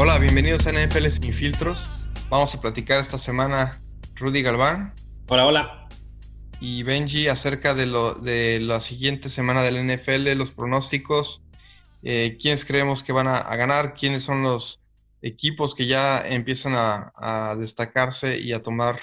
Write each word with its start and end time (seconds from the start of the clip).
Hola, 0.00 0.16
bienvenidos 0.20 0.68
a 0.68 0.70
NFL 0.70 1.08
Sin 1.08 1.34
Filtros. 1.34 1.90
Vamos 2.28 2.54
a 2.54 2.60
platicar 2.60 3.00
esta 3.00 3.18
semana 3.18 3.82
Rudy 4.14 4.42
Galván. 4.42 4.94
Hola, 5.26 5.44
hola. 5.44 5.88
Y 6.60 6.84
Benji 6.84 7.26
acerca 7.26 7.74
de, 7.74 7.86
lo, 7.86 8.14
de 8.14 8.60
la 8.60 8.80
siguiente 8.80 9.28
semana 9.28 9.64
del 9.64 9.84
NFL, 9.84 10.34
los 10.36 10.52
pronósticos, 10.52 11.42
eh, 12.04 12.38
quiénes 12.40 12.64
creemos 12.64 13.02
que 13.02 13.10
van 13.10 13.26
a, 13.26 13.42
ganar, 13.56 13.94
quiénes 13.94 14.22
son 14.22 14.44
los 14.44 14.80
equipos 15.20 15.74
que 15.74 15.88
ya 15.88 16.20
empiezan 16.20 16.74
a, 16.76 17.12
a 17.16 17.56
destacarse 17.56 18.38
y 18.38 18.52
a 18.52 18.62
tomar, 18.62 19.00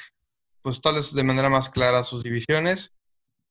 pues 0.62 0.80
tal 0.80 0.96
vez 0.96 1.14
de 1.14 1.23
manera 1.23 1.50
más 1.50 1.70
clara 1.70 2.05
sus 2.05 2.23
divisiones. 2.23 2.93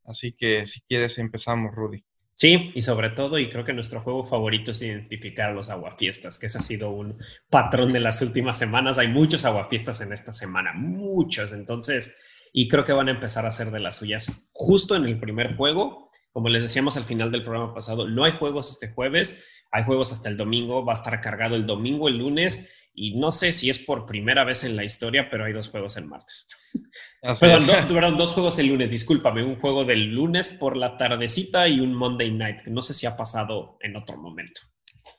Así 0.07 0.33
que 0.33 0.67
si 0.67 0.81
quieres 0.81 1.19
empezamos, 1.19 1.75
Rudy. 1.75 2.07
Sí, 2.35 2.73
y 2.75 2.83
sobre 2.83 3.11
todo, 3.11 3.39
y 3.39 3.49
creo 3.49 3.65
que 3.65 3.73
nuestro 3.73 4.01
juego 4.01 4.25
favorito 4.25 4.73
es 4.73 4.83
identificar 4.83 5.55
los 5.55 5.71
aguafiestas, 5.71 6.39
que 6.39 6.47
ese 6.47 6.59
ha 6.59 6.63
sido 6.63 6.91
un 6.91 7.17
patrón 7.49 7.93
de 7.93 8.01
las 8.01 8.21
últimas 8.23 8.59
semanas. 8.59 8.99
Hay 8.99 9.09
muchos 9.09 9.45
aguafiestas 9.45 10.01
en 10.01 10.13
esta 10.13 10.33
semana, 10.33 10.73
muchos. 10.75 11.53
Entonces, 11.53 12.51
y 12.53 12.67
creo 12.67 12.85
que 12.85 12.93
van 12.93 13.09
a 13.09 13.13
empezar 13.13 13.45
a 13.45 13.49
hacer 13.49 13.71
de 13.71 13.79
las 13.81 13.97
suyas 13.97 14.31
justo 14.51 14.97
en 14.97 15.05
el 15.05 15.21
primer 15.21 15.57
juego. 15.57 16.11
Como 16.35 16.49
les 16.49 16.65
decíamos 16.65 16.97
al 16.97 17.05
final 17.05 17.31
del 17.31 17.45
programa 17.45 17.73
pasado, 17.73 18.09
no 18.09 18.25
hay 18.25 18.33
juegos 18.33 18.73
este 18.73 18.93
jueves, 18.93 19.65
hay 19.71 19.85
juegos 19.85 20.13
hasta 20.13 20.29
el 20.29 20.37
domingo, 20.37 20.85
va 20.85 20.91
a 20.91 20.95
estar 20.95 21.21
cargado 21.21 21.55
el 21.55 21.65
domingo, 21.65 22.09
el 22.09 22.19
lunes, 22.19 22.89
y 22.93 23.17
no 23.17 23.31
sé 23.31 23.53
si 23.53 23.71
es 23.71 23.79
por 23.79 24.05
primera 24.05 24.43
vez 24.43 24.65
en 24.65 24.75
la 24.75 24.83
historia, 24.83 25.29
pero 25.31 25.45
hay 25.45 25.53
dos 25.53 25.69
juegos 25.69 25.97
el 25.97 26.07
martes. 26.07 26.49
perdón, 27.39 28.17
dos 28.17 28.33
juegos 28.33 28.59
el 28.59 28.67
lunes, 28.67 28.91
discúlpame, 28.91 29.45
un 29.45 29.61
juego 29.61 29.85
del 29.85 30.13
lunes 30.13 30.49
por 30.49 30.77
la 30.77 30.97
tardecita 30.97 31.69
y 31.69 31.79
un 31.79 31.95
Monday 31.95 32.33
night, 32.33 32.63
que 32.63 32.71
no 32.71 32.83
sé 32.83 32.95
si 32.95 33.07
ha 33.07 33.17
pasado 33.17 33.79
en 33.81 33.95
otro 33.95 34.17
momento. 34.17 34.61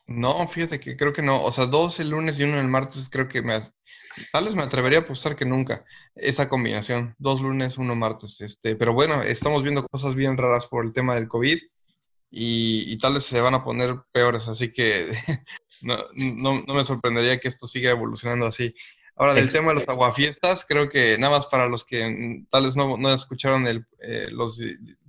No, 0.08 0.48
fíjate 0.48 0.80
que 0.80 0.96
creo 0.96 1.14
que 1.14 1.24
no. 1.24 1.44
O 1.44 1.52
sea, 1.52 1.66
dos 1.66 2.00
el 2.00 2.10
lunes 2.12 2.40
y 2.40 2.44
uno 2.44 2.60
el 2.60 2.68
martes, 2.68 3.10
creo 3.10 3.28
que 3.28 3.42
me. 3.42 3.60
Tal 4.32 4.46
vez 4.46 4.56
me 4.56 4.62
atrevería 4.62 5.00
a 5.00 5.02
apostar 5.02 5.36
que 5.36 5.46
nunca. 5.46 5.84
Esa 6.16 6.48
combinación, 6.48 7.16
dos 7.18 7.42
lunes, 7.42 7.78
uno 7.78 7.96
martes. 7.96 8.40
Este, 8.42 8.76
pero 8.76 8.94
bueno, 8.94 9.22
estamos 9.24 9.64
viendo 9.64 9.88
cosas 9.88 10.14
bien 10.16 10.38
raras 10.38 10.68
por 10.68 10.86
el 10.86 10.94
tema 10.94 11.16
del 11.16 11.28
COVID 11.28 11.60
y, 12.38 12.98
tal 12.98 13.16
vez 13.16 13.24
se 13.24 13.40
van 13.42 13.54
a 13.54 13.64
poner 13.64 13.96
peores, 14.12 14.48
así 14.48 14.72
que 14.72 15.08
no, 15.82 15.98
no, 16.36 16.74
me 16.74 16.84
sorprendería 16.84 17.40
que 17.40 17.48
esto 17.48 17.68
siga 17.68 17.92
evolucionando 17.92 18.46
así. 18.46 18.76
Ahora, 19.16 19.34
del 19.34 19.50
tema 19.52 19.70
de 19.70 19.76
los 19.76 19.88
aguafiestas, 19.88 20.66
creo 20.68 20.90
que 20.90 21.18
nada 21.18 21.38
más 21.38 21.48
para 21.48 21.70
los 21.70 21.86
que 21.86 22.44
tal 22.50 22.66
vez 22.66 22.76
no, 22.76 23.14
escucharon 23.14 23.66
el, 23.66 23.86
eh, 24.02 24.28
los 24.30 24.60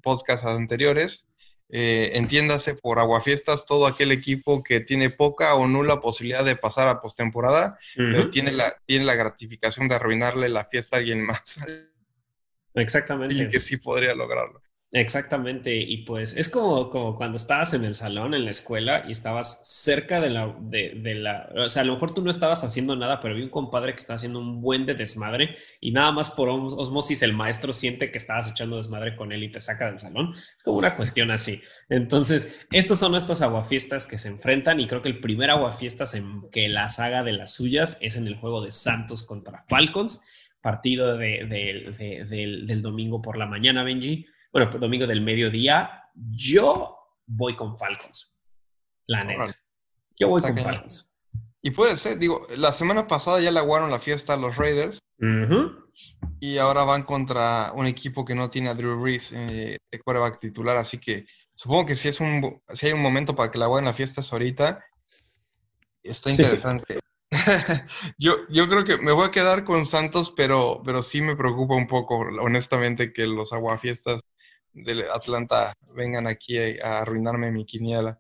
podcasts 0.01 0.47
anteriores, 0.47 1.27
eh, 1.69 2.13
entiéndase 2.15 2.75
por 2.75 2.99
aguafiestas 2.99 3.67
todo 3.67 3.87
aquel 3.87 4.13
equipo 4.13 4.63
que 4.63 4.81
tiene 4.81 5.11
poca 5.11 5.55
o 5.55 5.67
nula 5.67 6.01
posibilidad 6.01 6.45
de 6.45 6.57
pasar 6.57 6.89
a 6.89 7.01
postemporada, 7.01 7.79
pero 7.97 8.31
tiene 8.31 8.53
la, 8.53 8.77
tiene 8.87 9.05
la 9.05 9.15
gratificación 9.15 9.89
de 9.89 9.97
arruinarle 9.97 10.49
la 10.49 10.65
fiesta 10.67 10.97
a 10.97 10.99
alguien 11.01 11.25
más. 11.25 11.59
Exactamente. 12.75 13.35
Y 13.35 13.49
que 13.49 13.59
sí 13.59 13.79
podría 13.79 14.15
lograrlo. 14.15 14.63
Exactamente, 14.93 15.77
y 15.77 16.05
pues 16.05 16.37
es 16.37 16.49
como, 16.49 16.89
como, 16.91 17.17
cuando 17.17 17.37
estabas 17.37 17.75
en 17.75 17.85
el 17.85 17.97
salón, 17.97 18.35
en 18.35 18.45
la 18.45 18.53
escuela, 18.53 19.05
y 19.07 19.11
estabas 19.11 19.61
cerca 19.65 20.21
de 20.21 20.31
la, 20.31 20.57
de, 20.61 21.15
la, 21.17 21.51
o 21.57 21.69
sea, 21.69 21.83
a 21.83 21.85
lo 21.85 21.95
mejor 21.95 22.15
tú 22.15 22.23
no 22.23 22.31
estabas 22.31 22.63
haciendo 22.63 22.95
nada, 22.95 23.19
pero 23.19 23.35
vi 23.35 23.43
un 23.43 23.51
compadre 23.51 23.93
que 23.93 23.99
está 23.99 24.15
haciendo 24.15 24.39
un 24.39 24.61
buen 24.61 24.87
de 24.87 24.95
desmadre 24.95 25.57
y 25.81 25.91
nada 25.91 26.13
más 26.13 26.31
por 26.31 26.49
osmosis 26.49 27.23
el 27.23 27.33
maestro 27.33 27.73
siente 27.73 28.13
que 28.13 28.19
estabas 28.19 28.49
echando 28.51 28.77
desmadre 28.77 29.17
con 29.17 29.33
él 29.33 29.43
y 29.43 29.51
te 29.51 29.61
saca 29.61 29.87
del 29.87 29.99
salón. 29.99 30.33
Es 30.35 30.63
como 30.65 30.79
una 30.79 30.95
cuestión 30.95 31.33
así. 31.33 31.61
Entonces, 31.89 32.65
estos 32.71 32.99
son 32.99 33.17
estos 33.17 33.43
aguafiestas 33.43 34.07
que 34.07 34.19
se 34.19 34.29
enfrentan 34.29 34.79
y 34.79 34.87
creo 34.87 35.03
que 35.03 35.09
el 35.09 35.19
primer 35.19 35.51
aguafiestas 35.51 36.15
en 36.15 36.49
que 36.51 36.69
las 36.69 37.01
haga 37.01 37.25
de 37.25 37.33
las 37.33 37.53
suyas 37.53 37.99
es 38.01 38.17
en 38.17 38.29
el 38.29 38.37
juego 38.37 38.65
de 38.65 38.71
Santos 38.71 39.25
contra 39.27 39.65
Falcons, 39.69 40.25
partido 40.61 41.17
del 41.19 42.83
domingo 42.83 43.21
por 43.21 43.37
la 43.37 43.47
mañana, 43.47 43.83
Benji 43.83 44.27
bueno, 44.53 44.71
pues, 44.71 44.81
domingo 44.81 45.07
del 45.07 45.21
mediodía, 45.21 46.05
yo 46.15 46.97
voy 47.27 47.57
con 47.57 47.77
Falcons. 47.77 48.37
La 49.07 49.25
neta. 49.25 49.53
Yo 50.19 50.29
voy 50.29 50.41
con 50.41 50.57
Falcons. 50.57 51.13
Y 51.63 51.71
puede 51.71 51.97
ser, 51.97 52.19
digo, 52.19 52.47
la 52.57 52.73
semana 52.73 53.07
pasada 53.07 53.41
ya 53.41 53.51
le 53.51 53.59
aguaron 53.59 53.91
la 53.91 53.99
fiesta 53.99 54.35
a 54.35 54.37
los 54.37 54.57
Raiders. 54.57 55.01
Y 56.39 56.59
ahora 56.59 56.85
van 56.85 57.03
contra 57.03 57.73
un 57.75 57.87
equipo 57.87 58.25
que 58.25 58.35
no 58.35 58.51
tiene 58.51 58.69
a 58.69 58.75
Drew 58.75 59.01
Brees 59.01 59.33
eh, 59.33 59.79
de 59.91 60.01
quarterback 60.01 60.39
titular. 60.39 60.77
Así 60.77 60.99
que 60.99 61.27
supongo 61.55 61.87
que 61.87 61.95
si, 61.95 62.09
es 62.09 62.21
un, 62.21 62.63
si 62.73 62.87
hay 62.87 62.93
un 62.93 63.03
momento 63.03 63.35
para 63.35 63.51
que 63.51 63.59
le 63.59 63.65
aguaren 63.65 63.87
la 63.87 63.95
fiesta 63.95 64.21
es 64.21 64.33
ahorita. 64.33 64.85
Está 66.03 66.31
interesante. 66.31 67.01
yo, 68.19 68.37
yo 68.49 68.69
creo 68.69 68.85
que 68.85 68.99
me 68.99 69.13
voy 69.13 69.27
a 69.27 69.31
quedar 69.33 69.65
con 69.65 69.87
Santos, 69.87 70.33
pero, 70.37 70.83
pero 70.85 71.03
sí 71.03 71.21
me 71.21 71.35
preocupa 71.35 71.75
un 71.75 71.89
poco, 71.89 72.19
honestamente, 72.19 73.13
que 73.13 73.27
los 73.27 73.53
aguafiestas 73.53 74.21
de 74.77 75.05
Atlanta 75.13 75.75
vengan 75.95 76.27
aquí 76.27 76.59
a, 76.59 77.01
arruinarme 77.01 77.51
mi 77.51 77.65
quiniela. 77.65 78.19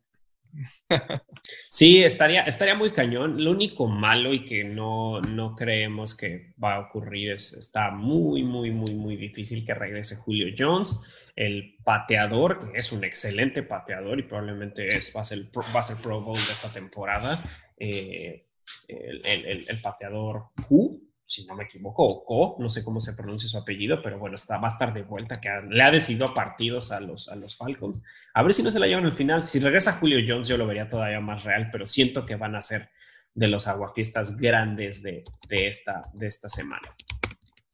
Sí, 1.69 2.03
estaría, 2.03 2.43
estaría 2.43 2.75
muy 2.75 2.91
cañón. 2.91 3.43
Lo 3.44 3.50
único 3.50 3.87
malo 3.87 4.33
y 4.33 4.44
que 4.44 4.65
no, 4.65 5.21
no 5.21 5.55
creemos 5.55 6.16
que 6.16 6.55
va 6.62 6.77
a 6.77 6.81
ocurrir 6.81 7.33
es, 7.33 7.53
está 7.53 7.91
muy, 7.91 8.43
muy, 8.43 8.71
muy, 8.71 8.95
muy 8.95 9.16
difícil 9.16 9.65
que 9.65 9.75
regrese 9.75 10.16
Julio 10.16 10.55
Jones, 10.56 11.28
el 11.37 11.77
pateador, 11.84 12.59
que 12.59 12.78
es 12.78 12.93
un 12.93 13.05
excelente 13.05 13.62
pateador 13.62 14.19
y 14.19 14.22
probablemente 14.22 14.97
es, 14.97 15.12
va, 15.15 15.21
a 15.21 15.25
ser, 15.25 15.47
va 15.75 15.81
a 15.81 15.83
ser 15.83 15.97
Pro 15.99 16.22
Bowl 16.22 16.37
de 16.37 16.53
esta 16.53 16.72
temporada. 16.72 17.43
Eh, 17.77 18.47
el, 18.89 19.27
el, 19.27 19.66
el, 19.69 19.81
pateador 19.81 20.47
Q, 20.69 21.06
si 21.27 21.45
no 21.45 21.57
me 21.57 21.65
equivoco, 21.65 22.07
o 22.29 22.57
no 22.61 22.69
sé 22.69 22.85
cómo 22.85 23.01
se 23.01 23.15
pronuncia 23.15 23.49
su 23.49 23.59
apellido, 23.59 24.01
pero 24.01 24.17
bueno, 24.19 24.37
está, 24.37 24.59
va 24.59 24.69
a 24.69 24.71
estar 24.71 24.95
de 24.95 25.03
vuelta, 25.03 25.41
que 25.41 25.49
le 25.69 25.83
ha 25.83 25.91
decidido 25.91 26.33
partidos 26.33 26.93
a 26.93 27.01
los, 27.01 27.29
a 27.29 27.35
los 27.35 27.57
Falcons. 27.57 28.03
A 28.33 28.45
ver 28.45 28.55
si 28.55 28.63
no 28.63 28.71
se 28.71 28.79
la 28.79 28.87
llevan 28.87 29.05
al 29.05 29.13
final. 29.13 29.43
Si 29.43 29.59
regresa 29.59 29.95
Julio 29.95 30.25
Jones, 30.27 30.47
yo 30.47 30.57
lo 30.57 30.69
vería 30.69 30.89
todavía 30.89 31.19
más 31.19 31.43
real, 31.43 31.69
pero 31.73 31.85
siento 31.85 32.25
que 32.25 32.37
van 32.37 32.55
a 32.55 32.63
ser 32.63 32.91
de 33.35 33.49
los 33.49 33.67
aguafiestas 33.67 34.37
grandes 34.37 35.03
de, 35.03 35.25
esta, 35.51 36.01
de 36.15 36.29
esta 36.29 36.49
semana. 36.49 36.95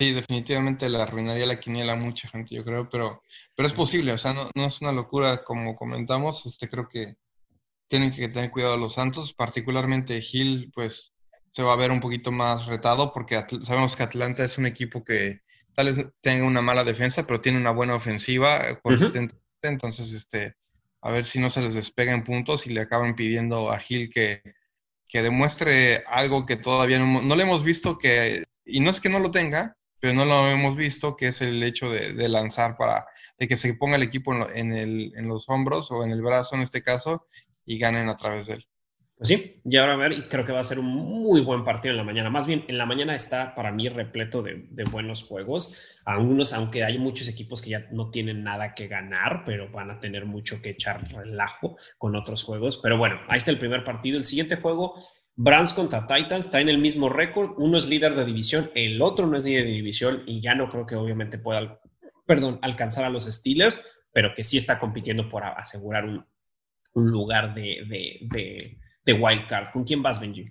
Sí, 0.00 0.12
definitivamente 0.12 0.88
le 0.88 1.00
arruinaría 1.00 1.44
la 1.44 1.60
quiniela 1.60 1.92
a 1.92 1.96
mucha 1.96 2.28
gente, 2.30 2.54
yo 2.54 2.64
creo, 2.64 2.88
pero, 2.88 3.22
pero 3.54 3.68
es 3.68 3.74
posible, 3.74 4.12
o 4.12 4.18
sea, 4.18 4.32
no, 4.32 4.50
no 4.56 4.66
es 4.66 4.80
una 4.80 4.92
locura 4.92 5.44
como 5.44 5.76
comentamos, 5.76 6.46
este, 6.46 6.68
creo 6.68 6.88
que 6.88 7.16
tienen 7.88 8.12
que 8.12 8.28
tener 8.28 8.50
cuidado 8.50 8.78
los 8.78 8.94
Santos, 8.94 9.34
particularmente 9.34 10.20
Gil, 10.22 10.72
pues 10.74 11.11
se 11.52 11.62
va 11.62 11.74
a 11.74 11.76
ver 11.76 11.90
un 11.90 12.00
poquito 12.00 12.32
más 12.32 12.66
retado 12.66 13.12
porque 13.12 13.44
sabemos 13.62 13.94
que 13.94 14.02
Atlanta 14.02 14.42
es 14.42 14.58
un 14.58 14.66
equipo 14.66 15.04
que 15.04 15.42
tal 15.74 15.86
vez 15.86 16.04
tenga 16.20 16.46
una 16.46 16.62
mala 16.62 16.82
defensa, 16.82 17.26
pero 17.26 17.40
tiene 17.40 17.58
una 17.58 17.70
buena 17.70 17.94
ofensiva 17.94 18.68
eh, 18.68 18.78
consistente. 18.82 19.36
Entonces, 19.62 20.12
este, 20.12 20.56
a 21.02 21.10
ver 21.10 21.24
si 21.24 21.38
no 21.38 21.50
se 21.50 21.60
les 21.60 21.74
despega 21.74 22.12
en 22.12 22.24
puntos 22.24 22.66
y 22.66 22.70
le 22.70 22.80
acaban 22.80 23.14
pidiendo 23.14 23.70
a 23.70 23.78
Gil 23.78 24.10
que, 24.10 24.42
que 25.06 25.22
demuestre 25.22 26.04
algo 26.06 26.46
que 26.46 26.56
todavía 26.56 26.98
no, 26.98 27.36
le 27.36 27.42
hemos 27.42 27.62
visto 27.62 27.98
que, 27.98 28.44
y 28.64 28.80
no 28.80 28.90
es 28.90 29.00
que 29.00 29.10
no 29.10 29.20
lo 29.20 29.30
tenga, 29.30 29.76
pero 30.00 30.14
no 30.14 30.24
lo 30.24 30.48
hemos 30.48 30.74
visto, 30.74 31.16
que 31.16 31.28
es 31.28 31.42
el 31.42 31.62
hecho 31.62 31.90
de, 31.90 32.28
lanzar 32.28 32.76
para, 32.76 33.06
de 33.38 33.46
que 33.46 33.56
se 33.56 33.74
ponga 33.74 33.96
el 33.96 34.02
equipo 34.02 34.34
en, 34.34 34.72
el, 34.72 35.12
en 35.16 35.28
los 35.28 35.48
hombros 35.48 35.92
o 35.92 36.02
en 36.02 36.10
el 36.10 36.22
brazo 36.22 36.56
en 36.56 36.62
este 36.62 36.82
caso 36.82 37.26
y 37.64 37.78
ganen 37.78 38.08
a 38.08 38.16
través 38.16 38.46
de 38.46 38.54
él. 38.54 38.68
Pues 39.22 39.28
sí, 39.28 39.60
y 39.64 39.76
ahora 39.76 39.92
a 39.92 39.96
ver, 39.96 40.12
y 40.14 40.22
creo 40.22 40.44
que 40.44 40.50
va 40.50 40.58
a 40.58 40.64
ser 40.64 40.80
un 40.80 40.86
muy 40.86 41.42
buen 41.42 41.62
partido 41.62 41.92
en 41.92 41.96
la 41.96 42.02
mañana. 42.02 42.28
Más 42.28 42.48
bien, 42.48 42.64
en 42.66 42.76
la 42.76 42.86
mañana 42.86 43.14
está 43.14 43.54
para 43.54 43.70
mí 43.70 43.88
repleto 43.88 44.42
de, 44.42 44.66
buenos 44.90 45.22
juegos. 45.22 46.00
Algunos, 46.04 46.52
aunque 46.54 46.82
hay 46.82 46.98
muchos 46.98 47.28
equipos 47.28 47.62
que 47.62 47.70
ya 47.70 47.86
no 47.92 48.10
tienen 48.10 48.42
nada 48.42 48.74
que 48.74 48.88
ganar, 48.88 49.44
pero 49.46 49.70
van 49.70 49.92
a 49.92 50.00
tener 50.00 50.26
mucho 50.26 50.60
que 50.60 50.70
echar 50.70 51.04
relajo 51.12 51.76
con 51.98 52.16
otros 52.16 52.42
juegos. 52.42 52.80
Pero 52.82 52.98
bueno, 52.98 53.20
ahí 53.28 53.38
está 53.38 53.52
el 53.52 53.60
primer 53.60 53.84
partido. 53.84 54.18
El 54.18 54.24
siguiente 54.24 54.56
juego, 54.56 55.00
Browns 55.36 55.72
contra 55.72 56.04
Titans, 56.04 56.50
traen 56.50 56.68
el 56.68 56.78
mismo 56.78 57.08
récord. 57.08 57.52
Uno 57.58 57.78
es 57.78 57.88
líder 57.88 58.16
de 58.16 58.24
división, 58.24 58.72
el 58.74 59.00
otro 59.00 59.28
no 59.28 59.36
es 59.36 59.44
líder 59.44 59.66
de 59.66 59.70
división 59.70 60.24
y 60.26 60.40
ya 60.40 60.56
no 60.56 60.68
creo 60.68 60.84
que 60.84 60.96
obviamente 60.96 61.38
pueda, 61.38 61.80
perdón, 62.26 62.58
alcanzar 62.60 63.04
a 63.04 63.08
los 63.08 63.26
Steelers, 63.26 63.86
pero 64.12 64.34
que 64.34 64.42
sí 64.42 64.58
está 64.58 64.80
compitiendo 64.80 65.28
por 65.28 65.44
asegurar 65.44 66.06
un, 66.06 66.26
lugar 66.94 67.54
de 67.54 67.86
Wildcard. 69.06 69.70
¿Con 69.72 69.84
quién 69.84 70.02
vas, 70.02 70.20
Benji? 70.20 70.44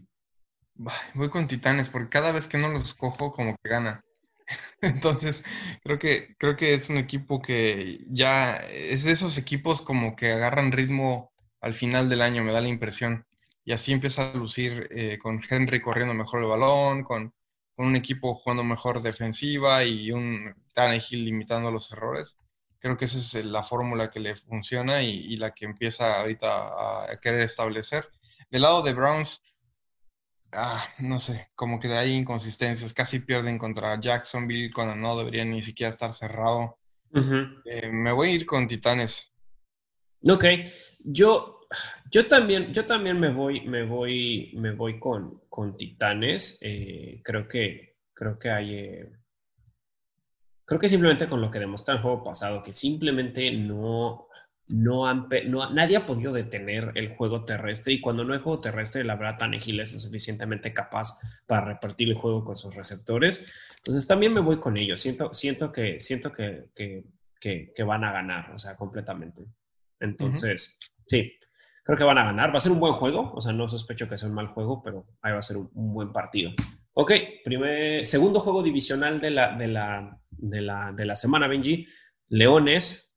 Voy 1.14 1.30
con 1.30 1.48
Titanes, 1.48 1.90
porque 1.90 2.10
cada 2.10 2.32
vez 2.32 2.48
que 2.48 2.58
no 2.58 2.70
los 2.70 2.94
cojo, 2.94 3.32
como 3.32 3.56
que 3.58 3.70
gana. 3.70 4.04
Entonces, 4.82 5.44
creo 5.84 6.00
que, 6.00 6.36
creo 6.38 6.56
que 6.56 6.74
es 6.74 6.90
un 6.90 6.98
equipo 6.98 7.42
que 7.42 8.00
ya 8.10 8.56
es 8.56 9.04
de 9.04 9.12
esos 9.12 9.38
equipos 9.38 9.82
como 9.82 10.16
que 10.16 10.32
agarran 10.32 10.72
ritmo 10.72 11.32
al 11.62 11.74
final 11.74 12.10
del 12.10 12.22
año, 12.22 12.44
me 12.44 12.54
da 12.54 12.62
la 12.62 12.68
impresión. 12.68 13.26
Y 13.64 13.74
así 13.74 13.94
empieza 13.94 14.32
a 14.32 14.36
lucir 14.36 14.88
eh, 14.92 15.20
con 15.20 15.42
Henry 15.48 15.82
corriendo 15.82 16.14
mejor 16.14 16.42
el 16.42 16.50
balón, 16.50 17.04
con, 17.04 17.34
un 17.78 17.96
equipo 17.96 18.36
jugando 18.36 18.64
mejor 18.64 19.02
defensiva 19.02 19.84
y 19.84 20.12
un 20.12 20.54
Tannehill 20.74 21.26
limitando 21.26 21.72
los 21.72 21.92
errores. 21.92 22.38
Creo 22.80 22.96
que 22.96 23.06
esa 23.06 23.18
es 23.18 23.46
la 23.46 23.64
fórmula 23.64 24.12
que 24.12 24.20
le 24.20 24.36
funciona 24.36 25.02
y 25.02 25.36
la 25.38 25.52
que 25.52 25.66
empieza 25.66 26.20
ahorita 26.20 27.12
a 27.12 27.20
querer 27.20 27.42
establecer. 27.42 28.08
Del 28.52 28.64
lado 28.64 28.84
de 28.84 28.94
Browns, 28.94 29.42
ah, 30.52 30.84
no 31.00 31.20
sé, 31.20 31.50
como 31.56 31.80
que 31.80 31.88
hay 31.88 32.14
inconsistencias. 32.14 32.94
Casi 32.94 33.20
pierden 33.20 33.58
contra 33.58 34.00
Jacksonville 34.00 34.72
cuando 34.74 34.96
no 34.96 35.18
deberían 35.18 35.50
ni 35.50 35.64
siquiera 35.64 35.90
estar 35.90 36.12
cerrado. 36.12 36.78
Eh, 37.66 37.90
me 37.90 38.12
voy 38.12 38.28
a 38.28 38.32
ir 38.34 38.46
con 38.46 38.68
Titanes. 38.68 39.32
Ok, 40.24 40.46
yo, 41.00 41.62
yo 42.12 42.28
también, 42.28 42.74
yo 42.74 42.86
también 42.86 43.20
me 43.20 43.30
voy, 43.30 43.62
me 43.62 43.86
voy, 43.86 44.52
me 44.56 44.74
voy 44.74 45.00
con, 45.00 45.42
con 45.50 45.78
Titanes. 45.78 46.58
Eh, 46.62 47.22
creo 47.24 47.48
que, 47.48 47.96
creo 48.14 48.38
que 48.38 48.50
hay. 48.52 48.76
Eh, 48.76 49.12
creo 50.66 50.80
que 50.80 50.90
simplemente 50.90 51.28
con 51.28 51.40
lo 51.40 51.50
que 51.50 51.60
demostró 51.60 51.96
el 51.96 52.02
juego 52.02 52.24
pasado, 52.24 52.62
que 52.62 52.74
simplemente 52.74 53.50
no, 53.52 54.28
no 54.76 55.08
han, 55.08 55.28
nadie 55.74 55.98
ha 55.98 56.06
podido 56.06 56.34
detener 56.34 56.92
el 56.96 57.16
juego 57.16 57.46
terrestre 57.46 57.94
y 57.94 58.02
cuando 58.02 58.24
no 58.24 58.34
hay 58.34 58.40
juego 58.40 58.60
terrestre, 58.60 59.04
la 59.04 59.16
verdad, 59.16 59.38
Tanegil 59.38 59.80
es 59.80 59.94
lo 59.94 60.00
suficientemente 60.00 60.74
capaz 60.74 61.20
para 61.48 61.66
repartir 61.66 62.10
el 62.10 62.16
juego 62.16 62.44
con 62.44 62.56
sus 62.56 62.74
receptores. 62.76 63.74
Entonces 63.78 64.08
también 64.08 64.34
me 64.34 64.42
voy 64.42 64.60
con 64.60 64.78
ellos. 64.78 65.02
Siento, 65.02 65.34
siento, 65.34 65.72
que, 65.72 66.00
siento 66.00 66.32
que, 66.32 66.70
que, 67.40 67.84
van 67.84 68.04
a 68.04 68.12
ganar, 68.12 68.52
o 68.54 68.58
sea, 68.58 68.76
completamente. 68.76 69.46
Entonces, 70.00 70.80
sí, 71.08 71.34
creo 71.84 71.98
que 71.98 72.04
van 72.04 72.18
a 72.18 72.26
ganar. 72.26 72.52
Va 72.52 72.58
a 72.58 72.60
ser 72.60 72.72
un 72.72 72.80
buen 72.80 72.94
juego, 72.94 73.32
o 73.34 73.42
sea, 73.42 73.54
no 73.54 73.68
sospecho 73.68 74.08
que 74.08 74.18
sea 74.18 74.30
un 74.30 74.36
mal 74.36 74.48
juego, 74.48 74.82
pero 74.84 75.06
ahí 75.22 75.32
va 75.32 75.40
a 75.40 75.44
ser 75.44 75.58
un, 75.58 75.70
buen 75.74 76.12
partido. 76.12 76.52
Ok, 76.94 77.12
primer, 77.44 78.06
segundo 78.06 78.40
juego 78.40 78.62
divisional 78.62 79.20
de 79.20 79.32
la, 79.32 79.56
de 79.56 79.68
la, 79.68 80.20
de 80.30 80.62
la, 80.62 80.94
de 80.96 81.06
la 81.06 81.16
semana, 81.16 81.48
Benji. 81.48 81.86
Leones 82.30 83.11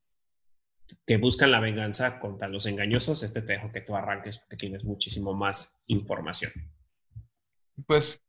que 1.07 1.17
buscan 1.19 1.51
la 1.51 1.61
venganza 1.61 2.19
contra 2.19 2.49
los 2.49 2.67
engañosos, 2.67 3.23
este 3.23 3.43
te 3.43 3.55
dejo 3.55 3.71
que 3.73 3.81
tú 3.81 3.95
arranques 3.97 4.39
porque 4.39 4.57
tienes 4.57 4.85
muchísimo 4.85 5.35
más 5.35 5.81
información. 5.87 6.53
Pues 7.87 8.23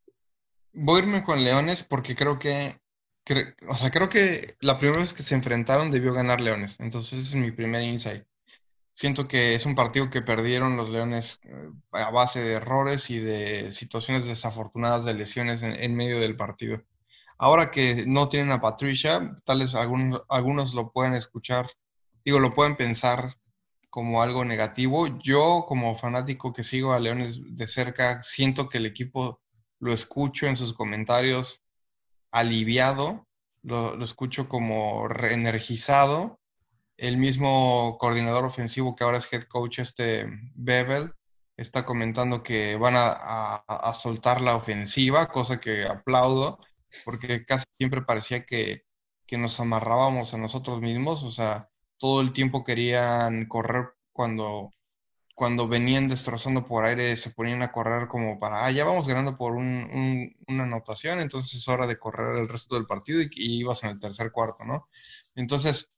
voy 0.72 1.00
a 1.00 1.04
irme 1.04 1.24
con 1.24 1.42
Leones 1.42 1.84
porque 1.84 2.14
creo 2.14 2.38
que, 2.38 2.78
o 3.68 3.76
sea, 3.76 3.90
creo 3.90 4.08
que 4.08 4.56
la 4.60 4.78
primera 4.78 5.00
vez 5.00 5.14
que 5.14 5.22
se 5.22 5.34
enfrentaron 5.34 5.90
debió 5.90 6.12
ganar 6.12 6.40
Leones. 6.40 6.78
Entonces 6.80 7.20
ese 7.20 7.38
es 7.38 7.44
mi 7.44 7.50
primer 7.52 7.82
insight. 7.82 8.24
Siento 8.94 9.28
que 9.28 9.54
es 9.54 9.66
un 9.66 9.74
partido 9.74 10.08
que 10.08 10.22
perdieron 10.22 10.76
los 10.76 10.90
Leones 10.90 11.40
eh, 11.44 11.70
a 11.92 12.10
base 12.10 12.42
de 12.42 12.54
errores 12.54 13.10
y 13.10 13.18
de 13.18 13.72
situaciones 13.72 14.24
desafortunadas 14.26 15.04
de 15.04 15.14
lesiones 15.14 15.62
en, 15.62 15.94
medio 15.94 16.18
del 16.18 16.36
partido. 16.36 16.82
Ahora 17.38 17.70
que 17.70 18.04
no 18.06 18.30
tienen 18.30 18.52
a 18.52 18.60
Patricia, 18.62 19.36
tal 19.44 19.60
vez 19.60 19.74
algunos, 19.74 20.22
algunos 20.30 20.72
lo 20.72 20.92
pueden 20.92 21.12
escuchar 21.12 21.68
digo, 22.26 22.40
lo 22.40 22.54
pueden 22.54 22.76
pensar 22.76 23.34
como 23.88 24.20
algo 24.20 24.44
negativo. 24.44 25.06
Yo, 25.20 25.64
como 25.68 25.96
fanático 25.96 26.52
que 26.52 26.64
sigo 26.64 26.92
a 26.92 26.98
Leones 26.98 27.38
de 27.40 27.66
cerca, 27.68 28.22
siento 28.24 28.68
que 28.68 28.78
el 28.78 28.86
equipo 28.86 29.40
lo 29.78 29.92
escucho 29.94 30.46
en 30.48 30.56
sus 30.56 30.74
comentarios 30.74 31.62
aliviado, 32.32 33.26
lo, 33.62 34.02
escucho 34.02 34.48
como 34.48 35.06
reenergizado. 35.08 36.40
El 36.96 37.16
mismo 37.16 37.96
coordinador 38.00 38.44
ofensivo 38.44 38.96
que 38.96 39.04
ahora 39.04 39.18
es 39.18 39.32
head 39.32 39.44
coach, 39.44 39.78
este 39.78 40.26
Bevel, 40.54 41.12
está 41.56 41.86
comentando 41.86 42.42
que 42.42 42.76
van 42.76 42.94
a, 42.96 43.94
soltar 43.94 44.40
la 44.42 44.56
ofensiva, 44.56 45.28
cosa 45.28 45.60
que 45.60 45.86
aplaudo, 45.86 46.58
porque 47.04 47.46
casi 47.46 47.66
siempre 47.76 48.02
parecía 48.02 48.44
que, 48.44 48.84
que 49.26 49.38
nos 49.38 49.60
amarrábamos 49.60 50.34
a 50.34 50.38
nosotros 50.38 50.80
mismos, 50.80 51.22
o 51.22 51.30
sea, 51.30 51.70
todo 51.98 52.20
el 52.20 52.32
tiempo 52.32 52.64
querían 52.64 53.46
correr 53.46 53.90
cuando, 54.12 54.70
cuando 55.34 55.68
venían 55.68 56.08
destrozando 56.08 56.66
por 56.66 56.84
aire, 56.84 57.16
se 57.16 57.30
ponían 57.30 57.62
a 57.62 57.70
correr 57.70 58.08
como 58.08 58.40
para, 58.40 58.64
ah, 58.64 58.70
ya 58.70 58.84
vamos 58.84 59.06
ganando 59.06 59.36
por 59.36 59.52
una 59.52 60.32
anotación, 60.48 61.20
entonces 61.20 61.54
es 61.54 61.68
hora 61.68 61.86
de 61.86 61.98
correr 61.98 62.38
el 62.38 62.48
resto 62.48 62.74
del 62.74 62.86
partido 62.86 63.20
y, 63.20 63.28
ibas 63.34 63.84
en 63.84 63.90
el 63.90 64.00
tercer 64.00 64.32
cuarto, 64.32 64.64
¿no? 64.64 64.88
Entonces, 65.34 65.92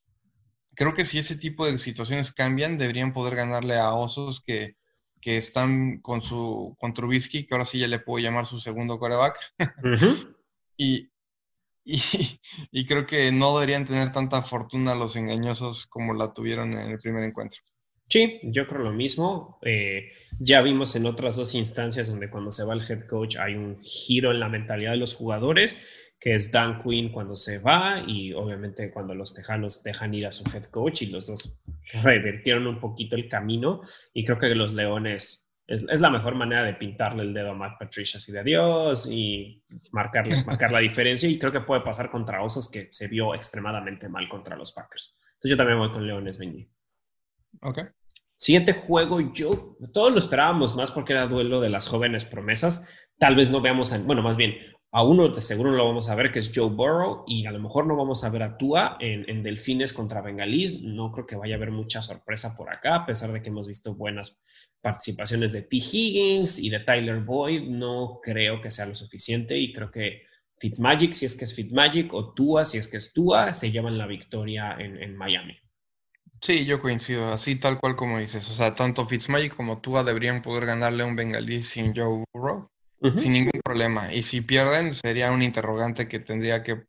creo 0.74 0.94
que 0.94 1.04
si 1.04 1.18
ese 1.18 1.36
tipo 1.36 1.66
de 1.66 1.78
situaciones 1.78 2.32
cambian, 2.32 2.78
deberían 2.78 3.12
poder 3.12 3.36
ganarle 3.36 3.76
a 3.78 3.94
Osos 3.94 4.42
que, 4.42 4.76
están 5.22 6.00
con 6.00 6.22
su 6.22 6.74
con 6.78 6.94
Trubisky, 6.94 7.46
que 7.46 7.54
ahora 7.54 7.66
sí 7.66 7.78
ya 7.78 7.86
le 7.86 7.98
puedo 7.98 8.24
llamar 8.24 8.46
su 8.46 8.60
segundo 8.60 8.98
coreback. 8.98 9.38
y, 10.78 11.10
y, 12.70 12.86
creo 12.86 13.06
que 13.06 13.32
no 13.32 13.54
deberían 13.54 13.86
tener 13.86 14.12
tanta 14.12 14.42
fortuna 14.42 14.94
los 14.94 15.16
engañosos 15.16 15.86
como 15.86 16.12
la 16.12 16.34
tuvieron 16.34 16.74
en 16.74 16.90
el 16.90 16.98
primer 16.98 17.24
encuentro. 17.24 17.60
Sí, 18.06 18.40
yo 18.42 18.66
creo 18.66 18.82
lo 18.82 18.92
mismo. 18.92 19.58
Eh, 19.62 20.10
ya 20.38 20.60
vimos 20.60 20.94
en 20.96 21.06
otras 21.06 21.36
dos 21.36 21.54
instancias 21.54 22.08
donde 22.08 22.28
cuando 22.28 22.50
se 22.50 22.64
va 22.64 22.74
el 22.74 22.82
head 22.82 23.06
coach 23.06 23.36
hay 23.36 23.54
un 23.54 23.80
giro 23.80 24.32
en 24.32 24.40
la 24.40 24.50
mentalidad 24.50 24.92
de 24.92 24.98
los 24.98 25.16
jugadores, 25.16 26.12
que 26.20 26.34
es 26.34 26.52
Dan 26.52 26.82
Quinn 26.82 27.10
cuando 27.10 27.36
se 27.36 27.58
va 27.58 28.02
y 28.06 28.34
obviamente 28.34 28.90
cuando 28.90 29.14
los 29.14 29.34
tejanos 29.34 29.82
dejan 29.82 30.12
ir 30.12 30.26
a 30.26 30.32
su 30.32 30.44
head 30.54 30.64
coach 30.64 31.02
y 31.02 31.06
los 31.06 31.26
dos 31.26 31.62
revertieron 32.02 32.66
un 32.66 32.80
poquito 32.80 33.16
el 33.16 33.28
camino 33.28 33.80
y 34.12 34.24
creo 34.24 34.38
que 34.38 34.54
los 34.54 34.74
leones 34.74 35.47
es, 35.68 36.00
la 36.00 36.08
mejor 36.08 36.34
manera 36.34 36.64
de 36.64 36.72
pintarle 36.72 37.22
el 37.22 37.34
dedo 37.34 37.50
a 37.50 37.54
Matt 37.54 37.78
Patricia 37.78 38.16
así 38.16 38.32
de 38.32 38.40
adiós 38.40 39.06
y 39.10 39.62
marcarles, 39.92 40.46
marcar 40.46 40.72
la 40.72 40.78
diferencia. 40.78 41.28
Y 41.28 41.38
creo 41.38 41.52
que 41.52 41.60
puede 41.60 41.82
pasar 41.82 42.10
contra 42.10 42.42
Osos, 42.42 42.70
que 42.70 42.88
se 42.90 43.06
vio 43.06 43.34
extremadamente 43.34 44.08
mal 44.08 44.26
contra 44.30 44.56
los 44.56 44.72
Packers. 44.72 45.18
Entonces 45.34 45.50
yo 45.50 45.56
también 45.58 45.78
voy 45.78 45.92
con 45.92 46.06
Leones 46.06 46.38
Benji. 46.38 46.66
Ok. 47.60 47.80
Siguiente 48.34 48.72
juego, 48.72 49.20
yo, 49.32 49.76
todos 49.92 50.12
lo 50.12 50.18
esperábamos 50.18 50.74
más 50.74 50.90
porque 50.90 51.12
era 51.12 51.26
duelo 51.26 51.60
de 51.60 51.68
las 51.68 51.86
jóvenes 51.86 52.24
promesas. 52.24 53.10
Tal 53.18 53.36
vez 53.36 53.50
no 53.50 53.60
veamos, 53.60 53.92
bueno, 54.06 54.22
más 54.22 54.38
bien, 54.38 54.54
a 54.90 55.04
uno 55.04 55.28
de 55.28 55.42
seguro 55.42 55.72
lo 55.72 55.84
vamos 55.84 56.08
a 56.08 56.14
ver, 56.14 56.32
que 56.32 56.38
es 56.38 56.50
Joe 56.54 56.70
Burrow, 56.70 57.24
y 57.26 57.44
a 57.44 57.50
lo 57.50 57.58
mejor 57.58 57.86
no 57.86 57.94
vamos 57.94 58.24
a 58.24 58.30
ver 58.30 58.42
a 58.42 58.56
Tua 58.56 58.96
en, 59.00 59.42
Delfines 59.42 59.92
contra 59.92 60.22
Bengalís. 60.22 60.82
No 60.82 61.12
creo 61.12 61.26
que 61.26 61.36
vaya 61.36 61.54
a 61.54 61.58
haber 61.58 61.70
mucha 61.70 62.00
sorpresa 62.00 62.56
por 62.56 62.72
acá, 62.72 62.94
a 62.94 63.06
pesar 63.06 63.30
de 63.32 63.42
que 63.42 63.50
hemos 63.50 63.68
visto 63.68 63.94
buenas 63.94 64.40
participaciones 64.80 65.52
de 65.52 65.62
T. 65.62 65.76
Higgins 65.76 66.58
y 66.58 66.70
de 66.70 66.80
Tyler 66.80 67.20
Boyd. 67.20 67.68
No 67.68 68.20
creo 68.22 68.62
que 68.62 68.70
sea 68.70 68.86
lo 68.86 68.94
suficiente 68.94 69.58
y 69.58 69.74
creo 69.74 69.90
que 69.90 70.22
Fitzmagic, 70.58 71.12
si 71.12 71.26
es 71.26 71.36
que 71.36 71.44
es 71.44 71.54
Fitzmagic, 71.54 72.14
o 72.14 72.32
Tua, 72.32 72.64
si 72.64 72.78
es 72.78 72.88
que 72.88 72.96
es 72.96 73.12
Tua, 73.12 73.52
se 73.52 73.70
llevan 73.70 73.98
la 73.98 74.06
victoria 74.06 74.74
en, 74.78 75.16
Miami. 75.16 75.58
Sí, 76.40 76.64
yo 76.64 76.80
coincido, 76.80 77.28
así 77.28 77.56
tal 77.56 77.78
cual 77.78 77.94
como 77.94 78.18
dices. 78.18 78.48
O 78.48 78.54
sea, 78.54 78.74
tanto 78.74 79.06
Fitzmagic 79.06 79.54
como 79.54 79.82
Tua 79.82 80.02
deberían 80.02 80.40
poder 80.40 80.64
ganarle 80.64 81.02
a 81.02 81.06
un 81.06 81.14
Bengalí 81.14 81.60
sin 81.60 81.94
Joe 81.94 82.24
Burrow 82.32 82.70
sin 83.14 83.32
ningún 83.32 83.60
problema. 83.64 84.12
Y 84.12 84.22
si 84.22 84.40
pierden, 84.40 84.94
sería 84.94 85.32
un 85.32 85.42
interrogante 85.42 86.08
que 86.08 86.18
tendría 86.18 86.62
que 86.62 86.84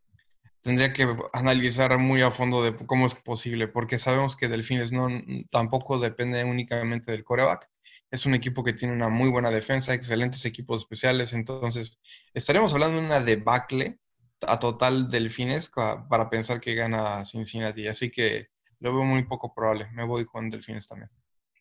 tendría 0.62 0.94
que 0.94 1.08
analizar 1.34 1.98
muy 1.98 2.22
a 2.22 2.32
fondo 2.32 2.62
de 2.63 2.75
cómo 2.86 3.08
es 3.08 3.16
posible, 3.16 3.68
porque 3.68 3.98
sabemos 3.98 4.36
que 4.36 4.48
Delfines 4.48 4.92
no 4.92 5.08
tampoco 5.51 6.00
depende 6.00 6.44
únicamente 6.44 7.12
del 7.12 7.24
coreback. 7.24 7.70
Es 8.12 8.25
un 8.25 8.34
equipo 8.34 8.63
que 8.63 8.74
tiene 8.74 8.94
una 8.94 9.08
muy 9.08 9.30
buena 9.30 9.51
defensa, 9.51 9.94
excelentes 9.94 10.46
equipos 10.46 10.82
especiales, 10.82 11.34
entonces 11.34 12.00
estaremos 12.34 12.74
hablando 12.74 13.00
de 13.00 13.06
una 13.06 13.20
debacle 13.22 14.00
a 14.42 14.60
total 14.60 15.10
Delfines 15.10 15.70
para 15.70 16.30
pensar 16.30 16.60
que 16.60 16.75
gana 16.75 17.25
Cincinnati, 17.25 17.88
así 17.88 18.10
que 18.10 18.48
lo 18.80 18.94
veo 18.94 19.04
muy 19.04 19.24
poco 19.24 19.54
probable. 19.54 19.88
Me 19.92 20.06
voy 20.06 20.25
con 20.25 20.50
Delfines 20.50 20.88
también. 20.88 21.10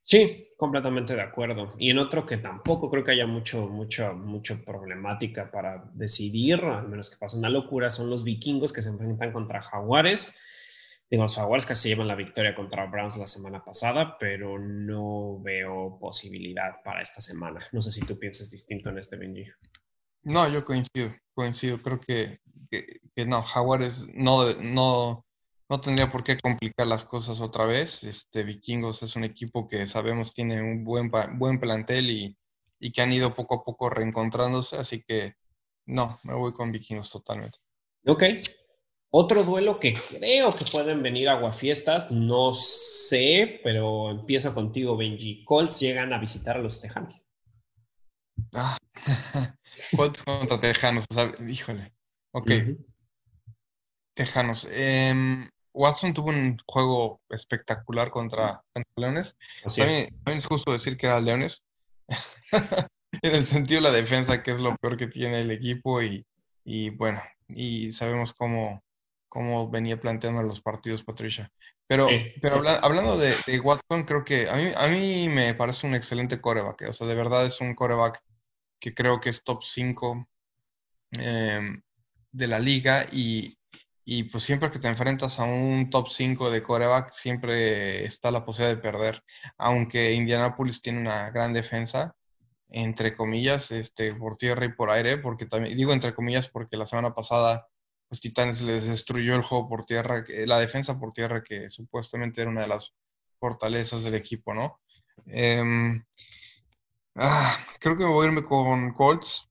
Sí, 0.08 0.54
completamente 0.56 1.14
de 1.14 1.20
acuerdo. 1.20 1.74
Y 1.76 1.90
en 1.90 1.98
otro 1.98 2.24
que 2.24 2.38
tampoco 2.38 2.90
creo 2.90 3.04
que 3.04 3.10
haya 3.10 3.26
mucho, 3.26 3.68
mucho, 3.68 4.14
mucho 4.14 4.64
problemática 4.64 5.50
para 5.50 5.84
decidir, 5.92 6.64
al 6.64 6.88
menos 6.88 7.10
que 7.10 7.18
pase 7.18 7.36
una 7.36 7.50
locura, 7.50 7.90
son 7.90 8.08
los 8.08 8.24
vikingos 8.24 8.72
que 8.72 8.80
se 8.80 8.88
enfrentan 8.88 9.34
contra 9.34 9.60
jaguares. 9.60 10.34
Digo, 11.10 11.24
los 11.24 11.36
jaguares 11.36 11.66
casi 11.66 11.90
llevan 11.90 12.08
la 12.08 12.14
victoria 12.14 12.54
contra 12.54 12.86
Browns 12.86 13.18
la 13.18 13.26
semana 13.26 13.62
pasada, 13.62 14.16
pero 14.18 14.58
no 14.58 15.42
veo 15.42 15.98
posibilidad 16.00 16.82
para 16.82 17.02
esta 17.02 17.20
semana. 17.20 17.60
No 17.72 17.82
sé 17.82 17.92
si 17.92 18.06
tú 18.06 18.18
piensas 18.18 18.50
distinto 18.50 18.88
en 18.88 18.96
este 18.96 19.18
Benji. 19.18 19.44
No, 20.22 20.48
yo 20.48 20.64
coincido, 20.64 21.14
coincido. 21.34 21.82
Creo 21.82 22.00
que, 22.00 22.40
que 22.70 23.26
no, 23.26 23.42
jaguares 23.42 24.06
no, 24.14 24.54
no, 24.54 25.26
no 25.68 25.80
tendría 25.80 26.06
por 26.06 26.24
qué 26.24 26.38
complicar 26.38 26.86
las 26.86 27.04
cosas 27.04 27.40
otra 27.40 27.66
vez. 27.66 28.02
Este 28.02 28.42
Vikingos 28.42 29.02
es 29.02 29.16
un 29.16 29.24
equipo 29.24 29.68
que 29.68 29.86
sabemos 29.86 30.34
tiene 30.34 30.62
un 30.62 30.84
buen, 30.84 31.10
buen 31.38 31.60
plantel 31.60 32.10
y, 32.10 32.36
que 32.92 33.02
han 33.02 33.12
ido 33.12 33.34
poco 33.34 33.56
a 33.56 33.64
poco 33.64 33.90
reencontrándose, 33.90 34.76
así 34.76 35.02
que 35.02 35.34
no, 35.86 36.18
me 36.22 36.34
voy 36.34 36.52
con 36.52 36.72
Vikingos 36.72 37.10
totalmente. 37.10 37.58
Ok. 38.06 38.24
Otro 39.10 39.42
duelo 39.42 39.80
que 39.80 39.94
creo 39.94 40.50
que 40.50 40.64
pueden 40.70 41.02
venir 41.02 41.28
aguafiestas, 41.28 42.10
no 42.10 42.52
sé, 42.52 43.60
pero 43.64 44.10
empiezo 44.10 44.54
contigo, 44.54 44.96
Benji. 44.96 45.44
Colts 45.44 45.80
llegan 45.80 46.12
a 46.12 46.18
visitar 46.18 46.56
a 46.56 46.60
los 46.60 46.80
Tejanos. 46.80 47.24
Ah, 48.52 48.76
Colts 49.96 50.22
contra 50.22 50.60
Tejanos, 50.60 51.04
o 51.10 51.14
sea, 51.14 51.32
híjole. 51.48 51.92
Ok. 52.32 52.50
Tejanos. 54.14 54.68
Eh, 54.70 55.48
Watson 55.78 56.12
tuvo 56.12 56.30
un 56.30 56.58
juego 56.66 57.20
espectacular 57.30 58.10
contra, 58.10 58.62
Leones. 58.96 59.36
También, 59.76 60.08
es 60.26 60.46
justo 60.46 60.72
decir 60.72 60.96
que 60.96 61.06
era 61.06 61.20
Leones. 61.20 61.62
en 63.22 63.34
el 63.34 63.46
sentido 63.46 63.80
de 63.80 63.88
la 63.88 63.96
defensa, 63.96 64.42
que 64.42 64.52
es 64.52 64.60
lo 64.60 64.76
peor 64.76 64.96
que 64.96 65.06
tiene 65.06 65.40
el 65.40 65.52
equipo 65.52 66.02
y, 66.02 66.26
y 66.64 66.90
bueno, 66.90 67.22
y 67.48 67.92
sabemos 67.92 68.32
cómo, 68.32 68.82
cómo 69.28 69.70
venía 69.70 70.00
planteando 70.00 70.42
los 70.42 70.60
partidos 70.60 71.04
Patricia. 71.04 71.50
Pero, 71.86 72.08
pero 72.42 72.56
hablando 72.82 73.16
de, 73.16 73.32
Watson, 73.60 74.04
creo 74.04 74.24
que 74.24 74.48
a 74.50 74.56
mí, 74.56 74.70
a 74.76 74.88
mí 74.88 75.28
me 75.28 75.54
parece 75.54 75.86
un 75.86 75.94
excelente 75.94 76.40
coreback. 76.40 76.88
O 76.88 76.92
sea, 76.92 77.06
de 77.06 77.14
verdad 77.14 77.46
es 77.46 77.60
un 77.60 77.74
coreback 77.74 78.20
que 78.80 78.94
creo 78.94 79.20
que 79.20 79.30
es 79.30 79.44
top 79.44 79.62
5 79.62 80.28
em, 81.12 81.80
de 82.32 82.46
la 82.46 82.58
liga 82.58 83.06
y, 83.10 83.57
y, 84.10 84.22
pues 84.22 84.42
siempre 84.42 84.70
que 84.70 84.78
te 84.78 84.88
enfrentas 84.88 85.38
a 85.38 85.44
un 85.44 85.90
top 85.90 86.08
5 86.08 86.50
de 86.50 86.62
coreback, 86.62 87.12
siempre 87.12 88.06
está 88.06 88.30
la 88.30 88.42
posibilidad 88.42 88.74
de 88.74 88.80
perder. 88.80 89.22
Aunque 89.58 90.14
Indianapolis 90.14 90.80
tiene 90.80 91.00
una 91.00 91.30
gran 91.30 91.52
defensa, 91.52 92.16
entre 92.70 93.14
comillas, 93.14 93.70
este, 93.70 94.14
por 94.14 94.38
tierra 94.38 94.64
y 94.64 94.72
por 94.72 94.88
aire, 94.88 95.18
porque 95.18 95.44
también, 95.44 95.76
digo 95.76 95.92
entre 95.92 96.14
comillas 96.14 96.48
porque 96.48 96.78
la 96.78 96.86
semana 96.86 97.14
pasada 97.14 97.68
los 98.08 98.22
Titanes 98.22 98.62
les 98.62 98.88
destruyó 98.88 99.34
el 99.36 99.42
juego 99.42 99.68
por 99.68 99.84
tierra, 99.84 100.24
la 100.46 100.58
defensa 100.58 100.98
por 100.98 101.12
tierra 101.12 101.44
que 101.44 101.70
supuestamente 101.70 102.40
era 102.40 102.50
una 102.50 102.62
de 102.62 102.68
las 102.68 102.94
fortalezas 103.38 104.04
del 104.04 104.14
equipo, 104.14 104.54
¿no? 104.54 104.80
Em, 105.26 106.02
ah, 107.16 107.58
creo 107.78 107.94
que 107.98 108.04
me 108.04 108.10
voy 108.10 108.24
a 108.24 108.28
irme 108.30 108.42
con 108.42 108.90
Colts, 108.94 109.50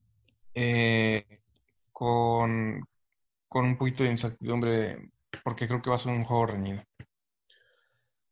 eh, 0.55 1.41
con, 1.91 2.83
con 3.47 3.65
un 3.65 3.77
poquito 3.77 4.03
de 4.03 4.11
incertidumbre, 4.11 5.11
porque 5.43 5.67
creo 5.67 5.81
que 5.81 5.89
va 5.89 5.95
a 5.95 5.99
ser 5.99 6.13
un 6.13 6.23
juego 6.23 6.47
reñido. 6.47 6.83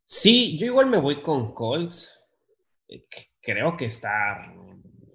Sí, 0.04 0.58
yo 0.58 0.68
igual 0.68 0.88
me 0.88 0.98
voy 0.98 1.22
con 1.22 1.54
Colts. 1.54 2.30
Eh, 2.88 3.06
creo 3.42 3.72
que 3.72 3.86
está 3.86 4.54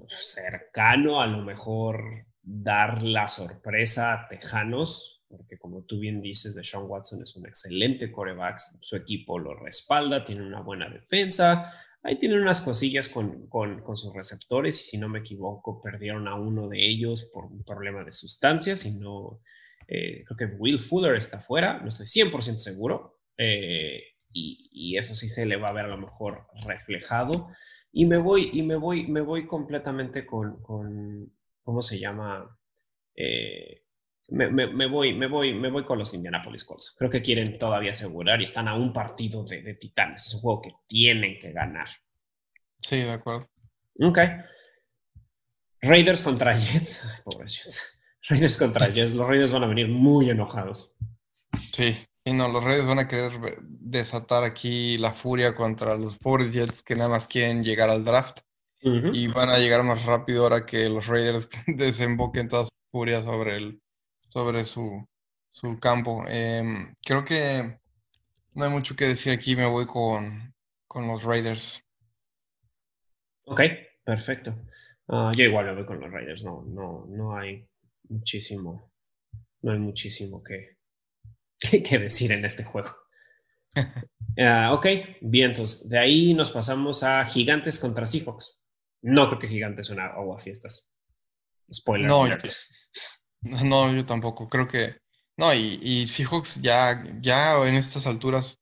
cercano 0.08 1.20
a 1.20 1.26
lo 1.26 1.42
mejor 1.42 2.26
dar 2.42 3.02
la 3.02 3.28
sorpresa 3.28 4.12
a 4.12 4.28
Tejanos, 4.28 5.22
porque 5.28 5.58
como 5.58 5.82
tú 5.82 6.00
bien 6.00 6.20
dices, 6.20 6.54
de 6.54 6.64
Sean 6.64 6.84
Watson 6.88 7.22
es 7.22 7.36
un 7.36 7.46
excelente 7.46 8.10
coreback, 8.10 8.58
su 8.80 8.96
equipo 8.96 9.38
lo 9.38 9.54
respalda, 9.54 10.24
tiene 10.24 10.44
una 10.44 10.60
buena 10.60 10.88
defensa, 10.88 11.70
ahí 12.02 12.18
tienen 12.18 12.40
unas 12.40 12.60
cosillas 12.60 13.08
con, 13.08 13.48
sus 13.94 14.12
receptores 14.12 14.80
y 14.80 14.90
si 14.90 14.98
no 14.98 15.08
me 15.08 15.20
equivoco 15.20 15.80
perdieron 15.80 16.26
a 16.26 16.34
uno 16.34 16.68
de 16.68 16.84
ellos 16.84 17.30
por 17.32 17.44
un 17.44 17.62
problema 17.62 18.02
de 18.02 18.12
sustancias 18.12 18.84
y 18.86 18.92
no, 18.92 19.40
eh, 19.90 20.24
creo 20.24 20.36
que 20.36 20.56
Will 20.56 20.78
Fuller 20.78 21.16
está 21.16 21.40
fuera, 21.40 21.80
no 21.80 21.88
estoy 21.88 22.06
100% 22.06 22.58
seguro. 22.58 23.20
Eh, 23.36 24.04
y, 24.32 24.96
eso 24.96 25.14
sí 25.14 25.28
se 25.28 25.46
le 25.46 25.56
va 25.56 25.68
a 25.68 25.72
ver 25.72 25.86
a 25.86 25.88
lo 25.88 25.98
mejor 25.98 26.46
reflejado. 26.66 27.48
Y 27.92 28.06
me 28.06 28.16
voy, 28.16 28.50
y 28.52 28.62
me 28.62 28.76
voy, 28.76 29.06
me 29.06 29.20
voy 29.20 29.46
completamente 29.46 30.24
con, 30.24 30.62
con 30.62 31.32
¿cómo 31.62 31.82
se 31.82 31.98
llama? 31.98 32.58
Eh, 33.14 33.84
me, 34.30 34.46
voy, 34.86 35.14
me, 35.14 35.26
voy, 35.26 35.54
me 35.54 35.70
voy 35.70 35.84
con 35.84 35.98
los 35.98 36.14
Indianapolis 36.14 36.64
Colts. 36.64 36.94
Creo 36.96 37.10
que 37.10 37.22
quieren 37.22 37.58
todavía 37.58 37.90
asegurar 37.90 38.40
y 38.40 38.44
están 38.44 38.68
a 38.68 38.74
un 38.74 38.92
partido 38.92 39.44
de, 39.44 39.74
Titanes. 39.74 40.26
Es 40.26 40.34
un 40.34 40.40
juego 40.40 40.62
que 40.62 40.70
tienen 40.86 41.38
que 41.40 41.52
ganar. 41.52 41.88
Sí, 42.80 42.98
de 42.98 43.10
acuerdo. 43.10 43.50
Ok. 44.02 44.18
Raiders 45.82 46.22
contra 46.22 46.56
Jets. 46.56 47.99
Raiders 48.28 48.58
contra 48.58 48.88
Jets. 48.92 49.14
Los 49.14 49.26
Raiders 49.26 49.52
van 49.52 49.64
a 49.64 49.66
venir 49.66 49.88
muy 49.88 50.30
enojados. 50.30 50.96
Sí, 51.58 51.96
y 52.24 52.32
no, 52.32 52.48
los 52.48 52.62
Raiders 52.62 52.86
van 52.86 52.98
a 52.98 53.08
querer 53.08 53.58
desatar 53.62 54.44
aquí 54.44 54.98
la 54.98 55.12
furia 55.12 55.54
contra 55.54 55.96
los 55.96 56.18
pobres 56.18 56.52
Jets 56.52 56.82
que 56.82 56.94
nada 56.94 57.08
más 57.10 57.26
quieren 57.26 57.64
llegar 57.64 57.90
al 57.90 58.04
draft. 58.04 58.40
Y 58.82 59.28
van 59.28 59.50
a 59.50 59.58
llegar 59.58 59.82
más 59.82 60.06
rápido 60.06 60.44
ahora 60.44 60.64
que 60.64 60.88
los 60.88 61.06
Raiders 61.06 61.50
desemboquen 61.66 62.48
toda 62.48 62.64
su 62.64 62.70
furia 62.90 63.22
sobre, 63.22 63.56
el, 63.56 63.82
sobre 64.30 64.64
su, 64.64 65.06
su 65.50 65.78
campo. 65.78 66.24
Em, 66.26 66.94
creo 67.04 67.22
que 67.22 67.78
no 68.54 68.64
hay 68.64 68.70
mucho 68.70 68.96
que 68.96 69.04
decir 69.04 69.34
aquí, 69.34 69.54
me 69.54 69.66
voy 69.66 69.86
con, 69.86 70.54
con 70.86 71.06
los 71.06 71.22
Raiders. 71.22 71.84
Ok, 73.44 73.60
perfecto. 74.02 74.54
Ah, 75.08 75.30
yo 75.36 75.44
igual 75.44 75.66
me 75.66 75.74
voy 75.74 75.84
con 75.84 76.00
los 76.00 76.10
Raiders, 76.10 76.42
no, 76.44 76.64
no, 76.66 77.04
no 77.06 77.36
hay 77.36 77.68
muchísimo, 78.10 78.92
no 79.62 79.72
hay 79.72 79.78
muchísimo 79.78 80.42
que, 81.60 81.82
que 81.82 81.98
decir 81.98 82.32
en 82.32 82.44
este 82.44 82.64
juego. 82.64 82.94
Ah, 84.38 84.72
ok, 84.72 84.86
bien, 85.20 85.50
entonces 85.50 85.88
de 85.88 85.98
ahí 85.98 86.34
nos 86.34 86.52
pasamos 86.52 87.02
a 87.02 87.24
Gigantes 87.24 87.78
contra 87.78 88.06
Seahawks. 88.06 88.58
No 89.02 89.26
creo 89.26 89.40
que 89.40 89.48
Gigantes 89.48 89.90
una 89.90 90.06
agua 90.06 90.38
fiestas. 90.38 90.94
Spoiler. 91.70 92.08
No, 92.08 92.28
yo, 92.28 92.36
no, 93.42 93.92
yo 93.92 94.06
tampoco. 94.06 94.48
Creo 94.48 94.68
que. 94.68 94.96
No, 95.36 95.52
y, 95.52 95.78
y 95.82 96.06
Seahawks 96.06 96.62
ya, 96.62 97.04
ya 97.20 97.56
en 97.66 97.74
estas 97.74 98.06
alturas 98.06 98.58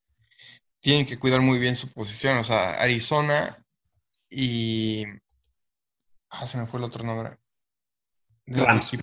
tienen 0.80 1.06
que 1.06 1.18
cuidar 1.18 1.42
muy 1.42 1.58
bien 1.58 1.76
su 1.76 1.92
posición. 1.92 2.38
O 2.38 2.44
sea, 2.44 2.80
Arizona 2.80 3.64
y. 4.30 5.04
Ah, 6.30 6.46
se 6.46 6.58
me 6.58 6.66
fue 6.66 6.80
el 6.80 6.84
otro 6.84 7.04
nombre. 7.04 7.36
Rams. 8.46 8.98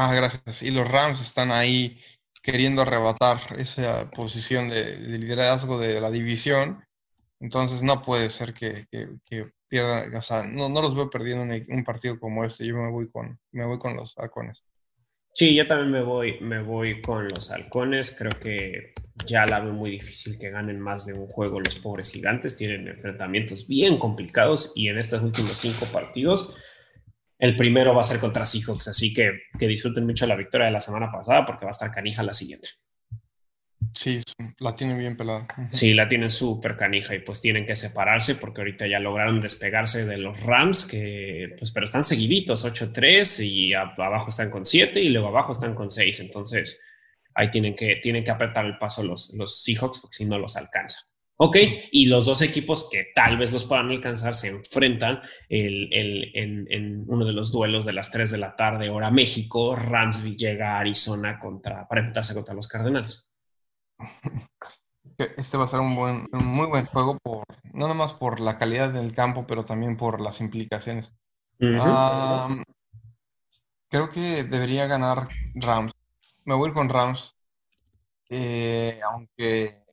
Ah, 0.00 0.14
gracias. 0.14 0.62
Y 0.62 0.70
los 0.70 0.88
Rams 0.88 1.20
están 1.20 1.50
ahí 1.50 2.00
queriendo 2.40 2.82
arrebatar 2.82 3.40
esa 3.58 4.08
posición 4.12 4.68
de, 4.68 4.96
liderazgo 4.96 5.76
de 5.76 6.00
la 6.00 6.08
división. 6.08 6.84
Entonces 7.40 7.82
no 7.82 8.00
puede 8.04 8.30
ser 8.30 8.54
que, 8.54 8.86
pierdan, 9.66 10.14
o 10.14 10.22
sea, 10.22 10.44
no, 10.44 10.68
los 10.68 10.94
veo 10.94 11.10
perdiendo 11.10 11.52
un, 11.68 11.84
partido 11.84 12.20
como 12.20 12.44
este. 12.44 12.64
Yo 12.64 12.76
me 12.76 12.92
voy 12.92 13.10
con, 13.10 13.40
me 13.50 13.66
voy 13.66 13.80
con 13.80 13.96
los 13.96 14.16
halcones. 14.18 14.62
Sí, 15.34 15.56
yo 15.56 15.66
también 15.66 15.90
me 15.90 16.02
voy, 16.02 16.38
me 16.42 16.62
voy 16.62 17.02
con 17.02 17.24
los 17.24 17.50
halcones. 17.50 18.14
Creo 18.16 18.30
que 18.40 18.92
ya 19.26 19.46
la 19.46 19.58
veo 19.58 19.72
muy 19.72 19.90
difícil 19.90 20.38
que 20.38 20.50
ganen 20.50 20.78
más 20.78 21.06
de 21.06 21.14
un 21.14 21.26
juego 21.26 21.58
los 21.58 21.74
pobres 21.74 22.12
gigantes. 22.12 22.54
Tienen 22.54 22.86
enfrentamientos 22.86 23.66
bien 23.66 23.98
complicados 23.98 24.70
y 24.76 24.90
en 24.90 24.98
estos 24.98 25.22
últimos 25.22 25.58
cinco 25.58 25.86
partidos 25.86 26.56
el 27.38 27.56
primero 27.56 27.94
va 27.94 28.00
a 28.00 28.04
ser 28.04 28.18
contra 28.18 28.44
Seahawks, 28.44 28.88
así 28.88 29.14
que 29.14 29.32
que 29.58 29.68
disfruten 29.68 30.04
mucho 30.04 30.26
la 30.26 30.36
victoria 30.36 30.66
de 30.66 30.72
la 30.72 30.80
semana 30.80 31.10
pasada 31.10 31.46
porque 31.46 31.64
va 31.64 31.70
a 31.70 31.70
estar 31.70 31.90
canija 31.90 32.22
la 32.22 32.32
siguiente. 32.32 32.68
Sí, 33.94 34.20
la 34.58 34.74
tienen 34.74 34.98
bien 34.98 35.16
pelada. 35.16 35.46
Sí, 35.70 35.94
la 35.94 36.08
tienen 36.08 36.30
súper 36.30 36.76
canija 36.76 37.14
y 37.14 37.20
pues 37.20 37.40
tienen 37.40 37.64
que 37.64 37.74
separarse 37.74 38.34
porque 38.34 38.60
ahorita 38.60 38.86
ya 38.86 38.98
lograron 38.98 39.40
despegarse 39.40 40.04
de 40.04 40.18
los 40.18 40.42
Rams, 40.42 40.86
que 40.86 41.54
pues 41.58 41.72
pero 41.72 41.84
están 41.84 42.04
seguiditos, 42.04 42.64
8-3 42.64 43.44
y 43.44 43.72
abajo 43.72 44.28
están 44.28 44.50
con 44.50 44.64
7 44.64 45.00
y 45.00 45.08
luego 45.10 45.28
abajo 45.28 45.52
están 45.52 45.74
con 45.74 45.90
6. 45.90 46.20
Entonces 46.20 46.80
ahí 47.34 47.50
tienen 47.50 47.74
que, 47.74 47.96
tienen 47.96 48.24
que 48.24 48.30
apretar 48.30 48.66
el 48.66 48.78
paso 48.78 49.02
los, 49.02 49.34
los 49.34 49.62
Seahawks 49.62 50.00
porque 50.00 50.16
si 50.16 50.24
no 50.26 50.38
los 50.38 50.56
alcanzan. 50.56 51.07
Ok, 51.40 51.56
y 51.92 52.06
los 52.06 52.26
dos 52.26 52.42
equipos 52.42 52.88
que 52.90 53.12
tal 53.14 53.38
vez 53.38 53.52
los 53.52 53.64
puedan 53.64 53.90
alcanzar 53.90 54.34
se 54.34 54.48
enfrentan 54.48 55.20
en, 55.48 57.04
uno 57.06 57.24
de 57.24 57.32
los 57.32 57.52
duelos 57.52 57.86
de 57.86 57.92
las 57.92 58.10
3 58.10 58.32
de 58.32 58.38
la 58.38 58.56
tarde, 58.56 58.90
hora 58.90 59.12
México. 59.12 59.76
Ramsby 59.76 60.36
llega 60.36 60.74
a 60.74 60.80
Arizona 60.80 61.38
contra, 61.38 61.86
para 61.86 62.00
enfrentarse 62.00 62.34
contra 62.34 62.56
los 62.56 62.66
Cardenales. 62.66 63.32
Este 65.16 65.56
va 65.56 65.64
a 65.64 65.68
ser 65.68 65.78
un, 65.78 65.94
buen, 65.94 66.26
un 66.32 66.44
muy 66.44 66.66
buen 66.66 66.86
juego, 66.86 67.16
por, 67.22 67.44
no 67.72 67.86
nomás 67.86 68.14
por 68.14 68.40
la 68.40 68.58
calidad 68.58 68.92
del 68.92 69.14
campo, 69.14 69.46
pero 69.46 69.64
también 69.64 69.96
por 69.96 70.20
las 70.20 70.40
implicaciones. 70.40 71.14
creo 73.88 74.08
que 74.10 74.42
debería 74.42 74.88
ganar 74.88 75.28
Rams. 75.54 75.92
Me 76.44 76.56
voy 76.56 76.72
con 76.72 76.88
Rams, 76.88 77.36
eh, 78.28 79.00
aunque 79.08 79.84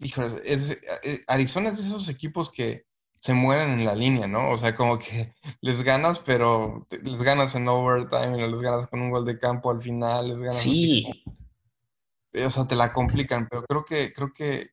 híjole, 0.00 0.42
es, 0.44 0.70
eh, 1.02 1.24
Arizona 1.26 1.70
es 1.70 1.76
de 1.76 1.82
esos 1.82 2.08
equipos 2.08 2.50
que 2.50 2.86
se 3.20 3.34
mueren 3.34 3.70
en 3.70 3.84
la 3.84 3.94
línea, 3.94 4.26
¿no? 4.26 4.50
O 4.50 4.58
sea, 4.58 4.76
como 4.76 4.98
que 4.98 5.34
les 5.60 5.82
ganas, 5.82 6.20
pero 6.20 6.86
les 7.02 7.22
ganas 7.22 7.54
en 7.54 7.68
overtime, 7.68 8.48
les 8.48 8.62
ganas 8.62 8.86
con 8.86 9.00
un 9.00 9.10
gol 9.10 9.24
de 9.24 9.38
campo 9.38 9.70
al 9.70 9.82
final, 9.82 10.28
les 10.28 10.38
ganas 10.38 10.54
Sí. 10.54 11.06
o 12.44 12.50
sea, 12.50 12.66
te 12.66 12.76
la 12.76 12.92
complican, 12.92 13.48
pero 13.48 13.64
creo 13.64 13.84
que, 13.84 14.12
creo 14.12 14.32
que, 14.32 14.70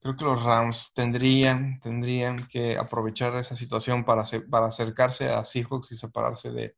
creo 0.00 0.16
que 0.16 0.24
los 0.24 0.42
Rams 0.42 0.92
tendrían, 0.94 1.78
tendrían 1.80 2.48
que 2.48 2.76
aprovechar 2.76 3.36
esa 3.36 3.54
situación 3.54 4.04
para, 4.04 4.24
para 4.50 4.66
acercarse 4.66 5.28
a 5.28 5.44
Seahawks 5.44 5.92
y 5.92 5.96
separarse 5.96 6.50
de, 6.50 6.76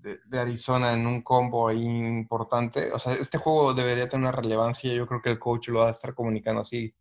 de, 0.00 0.38
Arizona 0.38 0.92
en 0.92 1.06
un 1.06 1.22
combo 1.22 1.70
importante. 1.70 2.92
O 2.92 2.98
sea, 2.98 3.12
este 3.14 3.38
juego 3.38 3.74
debería 3.74 4.08
tener 4.08 4.28
una 4.28 4.32
relevancia. 4.32 4.92
Yo 4.94 5.06
creo 5.06 5.22
que 5.22 5.30
el 5.30 5.38
coach 5.38 5.68
lo 5.68 5.80
va 5.80 5.88
a 5.88 5.90
estar 5.92 6.14
comunicando 6.14 6.62
así 6.62 6.94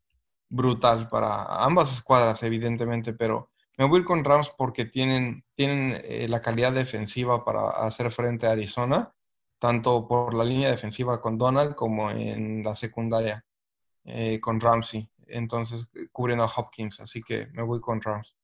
brutal 0.49 1.07
para 1.07 1.63
ambas 1.63 1.93
escuadras, 1.93 2.41
evidentemente, 2.43 3.13
pero 3.13 3.49
me 3.77 3.87
voy 3.87 4.03
con 4.03 4.25
Rams 4.25 4.51
porque 4.57 4.85
tienen, 4.85 5.45
tienen 5.55 6.01
eh, 6.03 6.27
la 6.27 6.41
calidad 6.41 6.73
defensiva 6.73 7.45
para 7.45 7.69
hacer 7.69 8.11
frente 8.11 8.47
a 8.47 8.51
Arizona, 8.51 9.13
tanto 9.59 10.07
por 10.07 10.33
la 10.33 10.43
línea 10.43 10.71
defensiva 10.71 11.21
con 11.21 11.37
Donald 11.37 11.75
como 11.75 12.11
en 12.11 12.63
la 12.63 12.75
secundaria 12.75 13.45
eh, 14.05 14.39
con 14.39 14.59
Ramsey. 14.59 15.09
Entonces, 15.27 15.89
cubriendo 16.11 16.43
a 16.43 16.51
Hopkins, 16.53 16.99
así 16.99 17.21
que 17.21 17.47
me 17.53 17.63
voy 17.63 17.79
con 17.79 18.01
Rams. 18.01 18.35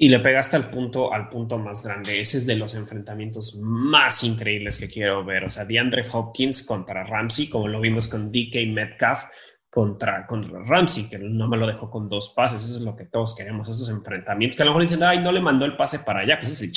Y 0.00 0.10
le 0.10 0.20
pegaste 0.20 0.54
al 0.54 0.70
punto, 0.70 1.12
al 1.12 1.28
punto 1.28 1.58
más 1.58 1.84
grande. 1.84 2.20
Ese 2.20 2.38
es 2.38 2.46
de 2.46 2.54
los 2.54 2.76
enfrentamientos 2.76 3.58
más 3.60 4.22
increíbles 4.22 4.78
que 4.78 4.88
quiero 4.88 5.24
ver. 5.24 5.42
O 5.42 5.50
sea, 5.50 5.64
DeAndre 5.64 6.04
Hopkins 6.12 6.62
contra 6.62 7.02
Ramsey, 7.02 7.48
como 7.48 7.66
lo 7.66 7.80
vimos 7.80 8.06
con 8.06 8.30
DK 8.30 8.68
Metcalf 8.68 9.24
contra, 9.68 10.24
contra 10.24 10.62
Ramsey, 10.62 11.10
que 11.10 11.18
no 11.18 11.48
me 11.48 11.56
lo 11.56 11.66
dejó 11.66 11.90
con 11.90 12.08
dos 12.08 12.32
pases. 12.34 12.64
Eso 12.64 12.76
es 12.76 12.82
lo 12.82 12.94
que 12.94 13.06
todos 13.06 13.34
queremos, 13.34 13.68
esos 13.68 13.90
enfrentamientos. 13.90 14.56
Que 14.56 14.62
a 14.62 14.66
lo 14.66 14.70
mejor 14.70 14.82
dicen, 14.82 15.02
ay, 15.02 15.18
no 15.18 15.32
le 15.32 15.40
mandó 15.40 15.64
el 15.64 15.76
pase 15.76 15.98
para 15.98 16.20
allá. 16.20 16.38
Pues 16.38 16.52
ese 16.52 16.70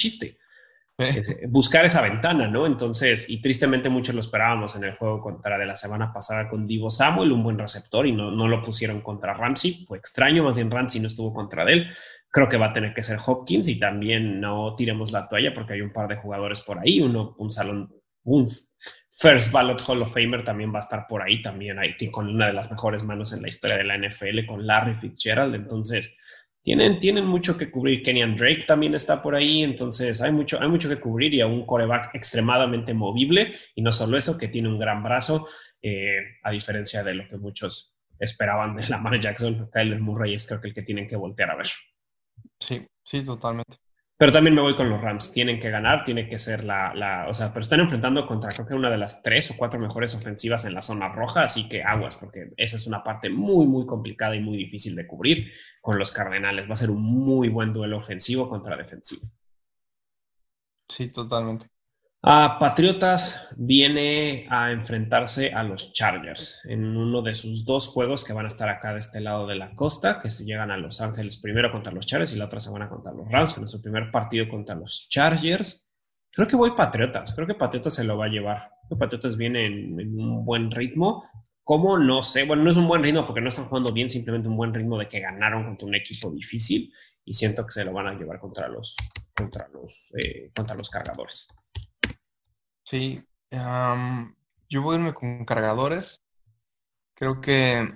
chiste. 0.97 1.47
buscar 1.47 1.85
esa 1.85 2.01
ventana, 2.01 2.47
¿no? 2.47 2.65
Entonces, 2.65 3.29
y 3.29 3.41
tristemente 3.41 3.89
muchos 3.89 4.13
lo 4.15 4.21
esperábamos 4.21 4.75
en 4.75 4.83
el 4.83 4.95
juego 4.95 5.21
contra 5.21 5.57
de 5.57 5.65
la 5.65 5.75
semana 5.75 6.11
pasada 6.13 6.49
con 6.49 6.67
Divo 6.67 6.89
Samuel, 6.89 7.31
un 7.31 7.43
buen 7.43 7.57
receptor, 7.57 8.05
y 8.07 8.11
no, 8.11 8.31
no 8.31 8.47
lo 8.47 8.61
pusieron 8.61 9.01
contra 9.01 9.33
Ramsey. 9.33 9.85
Fue 9.87 9.97
extraño, 9.97 10.43
más 10.43 10.57
bien 10.57 10.71
Ramsey 10.71 11.01
no 11.01 11.07
estuvo 11.07 11.33
contra 11.33 11.63
él. 11.63 11.89
Creo 12.29 12.47
que 12.49 12.57
va 12.57 12.67
a 12.67 12.73
tener 12.73 12.93
que 12.93 13.03
ser 13.03 13.19
Hopkins 13.25 13.67
y 13.67 13.79
también 13.79 14.39
no 14.39 14.75
tiremos 14.75 15.11
la 15.11 15.27
toalla 15.27 15.53
porque 15.53 15.73
hay 15.73 15.81
un 15.81 15.93
par 15.93 16.07
de 16.07 16.17
jugadores 16.17 16.61
por 16.61 16.79
ahí, 16.79 17.01
uno, 17.01 17.35
un 17.37 17.51
salón, 17.51 17.93
un 18.23 18.45
First 19.13 19.51
Ballot 19.51 19.81
Hall 19.87 20.01
of 20.01 20.13
Famer 20.13 20.43
también 20.43 20.73
va 20.73 20.77
a 20.77 20.79
estar 20.79 21.05
por 21.07 21.21
ahí, 21.21 21.41
también 21.41 21.77
ahí 21.77 21.95
con 22.09 22.29
una 22.29 22.47
de 22.47 22.53
las 22.53 22.71
mejores 22.71 23.03
manos 23.03 23.33
en 23.33 23.41
la 23.41 23.49
historia 23.49 23.77
de 23.77 23.83
la 23.83 23.97
NFL, 23.97 24.45
con 24.47 24.65
Larry 24.65 24.95
Fitzgerald. 24.95 25.53
Entonces, 25.53 26.15
tienen, 26.63 26.99
tienen 26.99 27.25
mucho 27.25 27.57
que 27.57 27.71
cubrir. 27.71 28.01
Kenyan 28.01 28.35
Drake 28.35 28.65
también 28.67 28.93
está 28.93 29.21
por 29.21 29.35
ahí, 29.35 29.63
entonces 29.63 30.21
hay 30.21 30.31
mucho, 30.31 30.61
hay 30.61 30.69
mucho 30.69 30.89
que 30.89 30.99
cubrir 30.99 31.33
y 31.33 31.41
a 31.41 31.47
un 31.47 31.65
coreback 31.65 32.13
extremadamente 32.13 32.93
movible. 32.93 33.51
Y 33.75 33.81
no 33.81 33.91
solo 33.91 34.17
eso, 34.17 34.37
que 34.37 34.47
tiene 34.47 34.69
un 34.69 34.79
gran 34.79 35.01
brazo, 35.03 35.47
eh, 35.81 36.17
a 36.43 36.51
diferencia 36.51 37.03
de 37.03 37.15
lo 37.15 37.27
que 37.27 37.37
muchos 37.37 37.95
esperaban 38.19 38.75
de 38.75 38.83
Lamar 38.89 39.19
Jackson. 39.19 39.69
Kyler 39.71 39.99
Murray 39.99 40.33
es 40.33 40.47
creo 40.47 40.61
que 40.61 40.67
el 40.67 40.73
que 40.73 40.83
tienen 40.83 41.07
que 41.07 41.15
voltear 41.15 41.51
a 41.51 41.55
ver. 41.55 41.67
Sí, 42.59 42.85
sí, 43.03 43.23
totalmente. 43.23 43.77
Pero 44.21 44.31
también 44.31 44.53
me 44.53 44.61
voy 44.61 44.75
con 44.75 44.87
los 44.87 45.01
Rams. 45.01 45.33
Tienen 45.33 45.59
que 45.59 45.71
ganar, 45.71 46.03
tiene 46.03 46.29
que 46.29 46.37
ser 46.37 46.63
la, 46.63 46.93
la, 46.93 47.25
O 47.27 47.33
sea, 47.33 47.51
pero 47.51 47.61
están 47.61 47.79
enfrentando 47.79 48.27
contra 48.27 48.51
creo 48.51 48.67
que 48.67 48.75
una 48.75 48.91
de 48.91 48.99
las 48.99 49.23
tres 49.23 49.49
o 49.49 49.57
cuatro 49.57 49.79
mejores 49.79 50.13
ofensivas 50.13 50.63
en 50.65 50.75
la 50.75 50.83
zona 50.83 51.09
roja, 51.09 51.41
así 51.41 51.67
que 51.67 51.81
aguas, 51.81 52.17
porque 52.17 52.51
esa 52.55 52.75
es 52.75 52.85
una 52.85 53.01
parte 53.01 53.31
muy, 53.31 53.65
muy 53.65 53.87
complicada 53.87 54.35
y 54.35 54.39
muy 54.39 54.57
difícil 54.57 54.95
de 54.95 55.07
cubrir 55.07 55.51
con 55.81 55.97
los 55.97 56.11
Cardenales. 56.11 56.69
Va 56.69 56.73
a 56.73 56.75
ser 56.75 56.91
un 56.91 57.01
muy 57.01 57.49
buen 57.49 57.73
duelo 57.73 57.97
ofensivo 57.97 58.47
contra 58.47 58.77
defensivo. 58.77 59.27
Sí, 60.87 61.11
totalmente. 61.11 61.65
A 62.23 62.59
Patriotas 62.59 63.49
viene 63.57 64.45
a 64.51 64.71
enfrentarse 64.71 65.53
a 65.53 65.63
los 65.63 65.91
Chargers 65.91 66.61
en 66.65 66.95
uno 66.95 67.23
de 67.23 67.33
sus 67.33 67.65
dos 67.65 67.87
juegos 67.87 68.23
que 68.23 68.33
van 68.33 68.45
a 68.45 68.47
estar 68.47 68.69
acá 68.69 68.93
de 68.93 68.99
este 68.99 69.21
lado 69.21 69.47
de 69.47 69.55
la 69.55 69.73
costa, 69.73 70.19
que 70.19 70.29
se 70.29 70.45
llegan 70.45 70.69
a 70.69 70.77
Los 70.77 71.01
Ángeles 71.01 71.41
primero 71.41 71.71
contra 71.71 71.91
los 71.91 72.05
Chargers 72.05 72.33
y 72.33 72.37
la 72.37 72.45
otra 72.45 72.59
semana 72.59 72.89
contra 72.89 73.11
los 73.11 73.27
Rams, 73.27 73.57
en 73.57 73.65
su 73.65 73.81
primer 73.81 74.11
partido 74.11 74.47
contra 74.47 74.75
los 74.75 75.07
Chargers. 75.09 75.89
Creo 76.31 76.47
que 76.47 76.55
voy 76.55 76.71
Patriotas, 76.77 77.33
creo 77.33 77.47
que 77.47 77.55
Patriotas 77.55 77.95
se 77.95 78.03
lo 78.03 78.15
va 78.15 78.25
a 78.25 78.29
llevar. 78.29 78.69
Creo 78.87 78.89
que 78.89 78.95
Patriotas 78.97 79.35
viene 79.35 79.65
en, 79.65 80.19
un 80.19 80.45
buen 80.45 80.69
ritmo. 80.69 81.23
¿Cómo? 81.63 81.97
No 81.97 82.21
sé. 82.21 82.43
Bueno, 82.45 82.61
no 82.61 82.69
es 82.69 82.77
un 82.77 82.87
buen 82.87 83.03
ritmo 83.03 83.25
porque 83.25 83.41
no 83.41 83.49
están 83.49 83.65
jugando 83.65 83.91
bien, 83.91 84.09
simplemente 84.09 84.47
un 84.47 84.57
buen 84.57 84.75
ritmo 84.75 84.95
de 84.99 85.07
que 85.07 85.21
ganaron 85.21 85.65
contra 85.65 85.87
un 85.87 85.95
equipo 85.95 86.29
difícil 86.29 86.93
y 87.25 87.33
siento 87.33 87.65
que 87.65 87.71
se 87.71 87.83
lo 87.83 87.93
van 87.93 88.07
a 88.07 88.13
llevar 88.13 88.39
contra 88.39 88.67
los, 88.67 88.95
contra 89.35 89.67
los, 89.69 90.13
eh, 90.23 90.51
contra 90.55 90.75
los 90.75 90.87
cargadores. 90.87 91.47
Sí, 92.91 93.23
yo 94.69 94.81
voy 94.81 94.95
a 94.95 94.99
irme 94.99 95.13
con 95.13 95.45
cargadores. 95.45 96.21
Creo 97.13 97.39
que, 97.39 97.87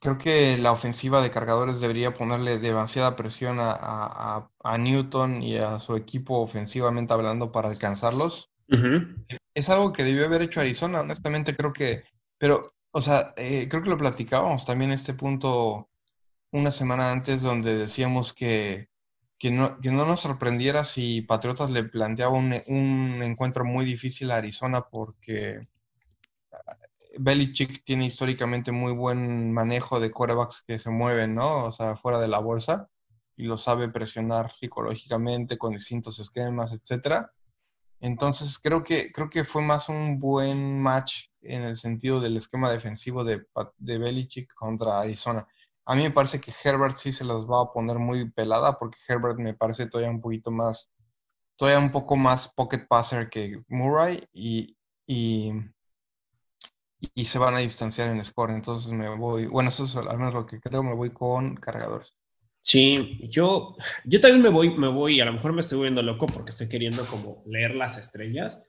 creo 0.00 0.16
que 0.16 0.56
la 0.56 0.72
ofensiva 0.72 1.20
de 1.20 1.30
cargadores 1.30 1.80
debería 1.80 2.14
ponerle 2.14 2.58
demasiada 2.58 3.14
presión 3.14 3.58
a, 3.60 4.48
Newton 4.78 5.42
y 5.42 5.58
a 5.58 5.78
su 5.80 5.96
equipo 5.96 6.40
ofensivamente 6.40 7.12
hablando 7.12 7.52
para 7.52 7.68
alcanzarlos. 7.68 8.50
Es 9.52 9.68
algo 9.68 9.92
que 9.92 10.02
debió 10.02 10.24
haber 10.24 10.40
hecho 10.40 10.60
Arizona, 10.60 11.02
honestamente 11.02 11.54
creo 11.54 11.74
que, 11.74 12.04
pero, 12.38 12.62
o 12.90 13.02
sea, 13.02 13.34
eh, 13.36 13.68
creo 13.68 13.82
que 13.82 13.90
lo 13.90 13.98
platicábamos 13.98 14.64
también 14.64 14.92
este 14.92 15.12
punto 15.12 15.90
una 16.52 16.70
semana 16.70 17.12
antes 17.12 17.42
donde 17.42 17.76
decíamos 17.76 18.32
que 18.32 18.88
que 19.42 19.50
no, 19.50 19.76
nos 19.82 20.20
sorprendiera 20.20 20.84
si 20.84 21.20
Patriotas 21.22 21.68
le 21.72 21.82
planteaba 21.82 22.38
un, 22.38 22.52
encuentro 23.24 23.64
muy 23.64 23.84
difícil 23.84 24.30
a 24.30 24.36
Arizona 24.36 24.86
porque 24.88 25.66
ah, 26.52 26.76
Belichick 27.18 27.82
tiene 27.84 28.06
históricamente 28.06 28.70
muy 28.70 28.92
buen 28.92 29.52
manejo 29.52 29.98
de 29.98 30.12
corebacks 30.12 30.62
que 30.62 30.78
se 30.78 30.90
mueven, 30.90 31.34
¿no? 31.34 31.64
O 31.64 31.72
sea, 31.72 31.96
fuera 31.96 32.20
de 32.20 32.28
la 32.28 32.38
bolsa 32.38 32.88
y 33.36 33.42
lo 33.42 33.56
sabe 33.56 33.88
presionar 33.88 34.54
psicológicamente 34.54 35.58
con 35.58 35.72
distintos 35.72 36.20
esquemas, 36.20 36.72
etcétera. 36.72 37.32
Entonces 37.98 38.60
creo 38.60 38.84
que, 38.84 39.10
creo 39.10 39.28
que 39.28 39.42
fue 39.42 39.62
más 39.62 39.88
un 39.88 40.20
buen 40.20 40.80
match 40.80 41.30
en 41.40 41.62
el 41.62 41.76
sentido 41.76 42.20
del 42.20 42.36
esquema 42.36 42.70
defensivo 42.70 43.24
de, 43.24 43.44
de 43.78 43.98
Belichick 43.98 44.54
contra 44.54 45.00
Arizona. 45.00 45.48
A 45.84 45.96
mí 45.96 46.02
me 46.02 46.10
parece 46.10 46.40
que 46.40 46.52
Herbert 46.64 46.96
sí 46.96 47.12
se 47.12 47.24
las 47.24 47.44
va 47.44 47.62
a 47.62 47.72
poner 47.72 47.98
muy 47.98 48.30
pelada 48.30 48.78
porque 48.78 48.98
Herbert 49.08 49.38
me 49.38 49.54
parece 49.54 49.86
todavía 49.86 50.10
un 50.10 50.20
poquito 50.20 50.50
más, 50.50 50.90
todavía 51.56 51.84
un 51.84 51.90
poco 51.90 52.16
más 52.16 52.52
pocket 52.54 52.86
passer 52.88 53.28
que 53.28 53.54
Murray 53.68 54.22
y, 54.32 54.76
y, 55.06 55.54
se 57.24 57.38
van 57.38 57.54
a 57.54 57.58
distanciar 57.58 58.10
en 58.10 58.24
score. 58.24 58.52
Entonces 58.52 58.92
me 58.92 59.08
voy, 59.16 59.46
bueno, 59.46 59.70
eso 59.70 59.84
es 59.84 59.96
al 59.96 60.18
menos 60.18 60.34
lo 60.34 60.46
que 60.46 60.60
creo, 60.60 60.82
me 60.82 60.94
voy 60.94 61.10
con 61.10 61.56
cargadores. 61.56 62.16
Sí, 62.60 63.18
yo, 63.28 63.76
yo 64.04 64.20
también 64.20 64.40
me 64.40 64.48
voy, 64.48 64.78
me 64.78 64.86
voy, 64.86 65.20
a 65.20 65.24
lo 65.24 65.32
mejor 65.32 65.52
me 65.52 65.60
estoy 65.60 65.78
volviendo 65.78 66.00
loco 66.00 66.28
porque 66.28 66.50
estoy 66.50 66.68
queriendo 66.68 67.04
como 67.06 67.42
leer 67.44 67.74
las 67.74 67.98
estrellas, 67.98 68.64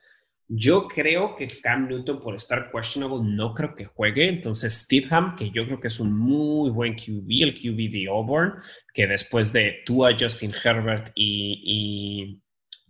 yo 0.48 0.86
creo 0.88 1.34
que 1.36 1.48
Cam 1.62 1.88
Newton, 1.88 2.20
por 2.20 2.34
estar 2.34 2.70
questionable, 2.70 3.22
no 3.24 3.54
creo 3.54 3.74
que 3.74 3.86
juegue. 3.86 4.28
Entonces, 4.28 4.74
Stidham, 4.80 5.36
que 5.36 5.50
yo 5.50 5.66
creo 5.66 5.80
que 5.80 5.88
es 5.88 6.00
un 6.00 6.16
muy 6.16 6.70
buen 6.70 6.94
QB, 6.94 7.28
el 7.42 7.54
QB 7.54 7.90
de 7.90 8.06
Auburn, 8.08 8.54
que 8.92 9.06
después 9.06 9.52
de 9.52 9.82
Tua, 9.86 10.14
Justin 10.18 10.52
Herbert 10.52 11.10
y, 11.14 12.40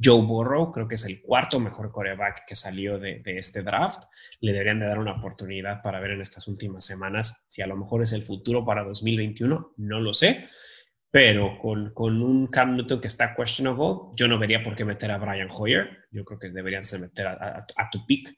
Joe 0.03 0.23
Burrow, 0.23 0.73
creo 0.73 0.89
que 0.89 0.97
es 0.97 1.05
el 1.05 1.23
cuarto 1.23 1.61
mejor 1.61 1.93
coreback 1.93 2.45
que 2.49 2.57
salió 2.57 2.99
de, 2.99 3.21
de, 3.21 3.39
este 3.39 3.63
draft. 3.63 4.03
Le 4.41 4.53
deberían 4.53 4.81
de 4.81 4.87
dar 4.87 4.99
una 4.99 5.13
oportunidad 5.13 5.83
para 5.83 6.01
ver 6.01 6.11
en 6.11 6.21
estas 6.21 6.49
últimas 6.49 6.85
semanas 6.85 7.45
si 7.49 7.63
a 7.63 7.69
lo 7.69 7.77
mejor 7.77 8.03
es 8.03 8.13
el 8.13 8.23
futuro 8.23 8.65
para 8.65 8.83
2021. 8.83 9.75
No 9.77 10.01
lo 10.01 10.13
sé 10.13 10.49
pero 11.15 11.57
con, 11.61 11.95
con, 11.95 12.21
un 12.21 12.49
Cam 12.49 12.75
Newton 12.75 13.01
que 13.01 13.07
está 13.07 13.37
questionable, 13.37 14.11
yo 14.17 14.27
no 14.27 14.37
vería 14.37 14.65
por 14.65 14.75
qué 14.75 14.85
meter 14.85 15.13
a 15.13 15.19
Brian 15.19 15.49
Hoyer. 15.49 16.07
Yo 16.11 16.25
creo 16.25 16.41
que 16.41 16.51
deberían 16.51 16.83
ser 16.83 17.03
meter 17.03 17.29
a, 17.29 17.65
a, 17.77 17.89
tu 17.89 18.05
pick, 18.05 18.37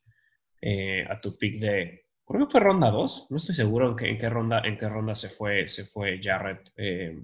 eh, 0.60 1.02
a 1.08 1.18
tu 1.18 1.38
pick 1.38 1.54
de, 1.54 2.08
creo 2.22 2.44
que 2.44 2.52
fue 2.52 2.60
ronda 2.60 2.90
2, 2.90 3.28
no 3.30 3.38
estoy 3.38 3.54
seguro 3.54 3.88
en 3.88 3.96
qué, 3.96 4.10
en 4.10 4.18
qué, 4.18 4.28
ronda, 4.28 4.60
en 4.62 4.76
qué 4.76 4.90
ronda 4.90 5.14
se 5.14 5.30
fue, 5.30 5.66
se 5.66 5.84
fue 5.84 6.20
Jared 6.22 6.58
eh, 6.76 7.18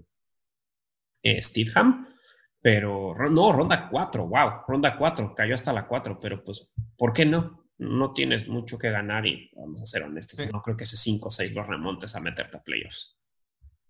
eh 1.23 1.41
pero 2.63 3.15
no, 3.29 3.53
ronda 3.53 3.91
4, 3.91 4.27
wow, 4.27 4.51
ronda 4.67 4.97
4, 4.97 5.35
cayó 5.35 5.53
hasta 5.53 5.75
la 5.75 5.87
4, 5.87 6.19
pero 6.19 6.43
pues, 6.43 6.73
¿por 6.97 7.13
qué 7.13 7.27
no? 7.27 7.69
No 7.77 8.15
tienes 8.15 8.49
mucho 8.49 8.79
que 8.79 8.91
ganar 8.91 9.27
y 9.27 9.51
vamos 9.55 9.83
a 9.83 9.85
ser 9.85 10.05
honestos, 10.05 10.51
no 10.51 10.63
creo 10.63 10.79
que 10.79 10.85
ese 10.85 10.97
5 10.97 11.29
o 11.29 11.31
6 11.31 11.55
los 11.55 11.67
remontes 11.67 12.17
a 12.17 12.21
meterte 12.21 12.57
a 12.57 12.63
playoffs. 12.63 13.22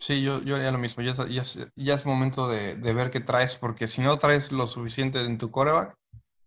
Sí, 0.03 0.21
yo, 0.21 0.43
yo 0.43 0.57
haría 0.57 0.73
lo 0.73 0.79
mismo. 0.79 1.05
Ya, 1.05 1.95
es 1.95 2.07
momento 2.07 2.49
de, 2.49 2.75
ver 2.75 3.12
qué 3.12 3.21
traes, 3.21 3.55
porque 3.55 3.87
si 3.87 4.01
no 4.01 4.19
traes 4.19 4.51
lo 4.51 4.67
suficiente 4.67 5.21
en 5.21 5.38
tu 5.38 5.53
coreback, 5.53 5.95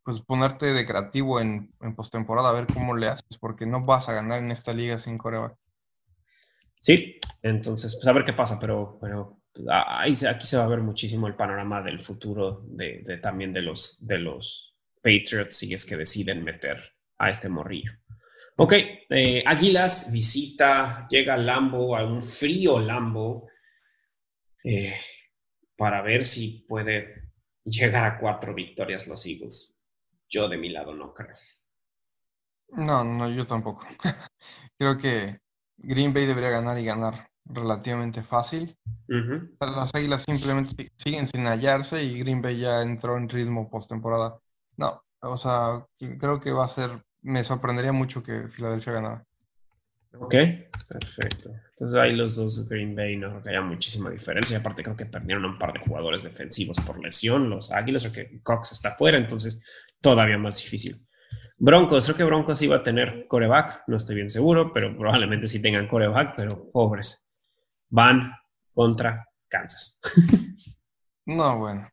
pues 0.03 0.19
ponerte 0.19 0.73
de 0.73 0.85
creativo 0.85 1.39
en, 1.39 1.73
en 1.79 1.95
postemporada, 1.95 2.49
a 2.49 2.51
ver 2.51 2.67
cómo 2.67 2.97
le 2.97 3.07
haces, 3.07 3.37
porque 3.39 3.65
no 3.65 3.79
vas 3.81 4.09
a 4.09 4.13
ganar 4.13 4.39
en 4.39 4.51
esta 4.51 4.73
liga 4.73 4.99
sin 4.99 5.17
coreback. 5.17 5.55
Sí, 6.77 7.17
entonces, 7.41 7.95
pues 7.95 8.05
a 8.05 8.11
ver 8.11 8.25
qué 8.25 8.33
pasa, 8.33 8.59
pero, 8.59 8.99
pero 8.99 9.39
aquí 9.71 10.13
se 10.13 10.57
va 10.57 10.65
a 10.65 10.67
ver 10.67 10.81
muchísimo 10.81 11.25
el 11.27 11.35
panorama 11.35 11.81
del 11.81 12.01
futuro 12.01 12.61
de, 12.67 13.03
de 13.05 13.19
también 13.19 13.53
de 13.53 13.61
los, 13.61 14.05
de 14.05 14.17
los 14.17 14.75
Patriots 14.97 15.55
si 15.55 15.73
es 15.73 15.85
que 15.85 15.95
deciden 15.95 16.43
meter 16.43 16.75
a 17.19 17.29
este 17.29 17.47
morrillo. 17.47 17.93
Ok, 18.57 18.73
eh, 19.09 19.43
Águilas 19.45 20.11
visita, 20.13 21.05
llega 21.09 21.35
Lambo, 21.35 21.97
a 21.97 22.05
un 22.05 22.21
frío 22.21 22.79
Lambo, 22.79 23.49
eh, 24.63 24.93
para 25.75 26.01
ver 26.01 26.23
si 26.23 26.65
puede 26.65 27.33
llegar 27.65 28.05
a 28.05 28.17
cuatro 28.17 28.53
victorias 28.53 29.07
los 29.09 29.25
Eagles. 29.25 29.77
Yo 30.29 30.47
de 30.47 30.57
mi 30.57 30.69
lado 30.69 30.93
no 30.93 31.13
creo. 31.13 31.33
No, 32.69 33.03
no, 33.03 33.29
yo 33.29 33.45
tampoco. 33.45 33.85
creo 34.77 34.97
que 34.97 35.37
Green 35.77 36.13
Bay 36.13 36.25
debería 36.25 36.49
ganar 36.49 36.79
y 36.79 36.85
ganar 36.85 37.29
relativamente 37.43 38.23
fácil. 38.23 38.77
Las 39.59 39.93
Águilas 39.93 40.23
simplemente 40.23 40.91
siguen 40.95 41.27
sin 41.27 41.45
hallarse 41.45 42.03
y 42.03 42.19
Green 42.19 42.41
Bay 42.41 42.57
ya 42.59 42.81
entró 42.81 43.17
en 43.17 43.27
ritmo 43.27 43.69
postemporada. 43.69 44.39
No, 44.77 45.03
o 45.21 45.37
sea, 45.37 45.85
creo 45.97 46.39
que 46.39 46.51
va 46.51 46.65
a 46.65 46.69
ser 46.69 47.03
me 47.25 47.43
sorprendería 47.43 47.91
mucho 47.91 48.21
que 48.21 48.47
Filadelfia 48.49 48.93
ganara. 48.93 49.25
Ok, 50.19 50.35
perfecto. 50.87 51.49
Entonces 51.69 51.99
ahí 51.99 52.13
los 52.13 52.35
dos 52.35 52.69
Green 52.69 52.95
Bay 52.95 53.17
no 53.17 53.29
creo 53.29 53.43
que 53.43 53.49
haya 53.49 53.61
muchísima 53.61 54.09
diferencia. 54.09 54.59
Aparte 54.59 54.83
creo 54.83 54.95
que 54.95 55.05
perdieron 55.05 55.43
un 55.43 55.57
par 55.57 55.73
de 55.73 55.79
jugadores 55.79 56.23
defensivos 56.23 56.79
por 56.79 57.03
lesión, 57.03 57.49
los 57.49 57.71
Águilas, 57.71 58.05
o 58.05 58.11
que 58.11 58.39
Cox 58.41 58.71
está 58.71 58.91
fuera, 58.95 59.17
entonces 59.17 59.91
todavía 59.99 60.37
más 60.37 60.57
difícil. 60.57 60.95
Broncos, 61.57 62.05
creo 62.05 62.17
que 62.17 62.23
Broncos 62.23 62.61
iba 62.61 62.77
a 62.77 62.83
tener 62.83 63.27
coreback, 63.27 63.83
no 63.87 63.97
estoy 63.97 64.15
bien 64.15 64.29
seguro, 64.29 64.71
pero 64.71 64.95
probablemente 64.95 65.47
sí 65.47 65.61
tengan 65.61 65.87
coreback, 65.87 66.35
pero 66.37 66.71
pobres. 66.71 67.27
Van 67.89 68.31
contra 68.73 69.27
Kansas. 69.49 69.99
no, 71.25 71.59
bueno. 71.59 71.89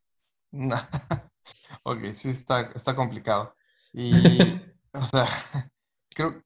ok, 1.84 1.98
sí 2.14 2.30
está, 2.30 2.70
está 2.74 2.94
complicado. 2.94 3.54
Y, 3.92 4.12
o 4.94 5.06
sea, 5.06 5.26
creo, 6.14 6.42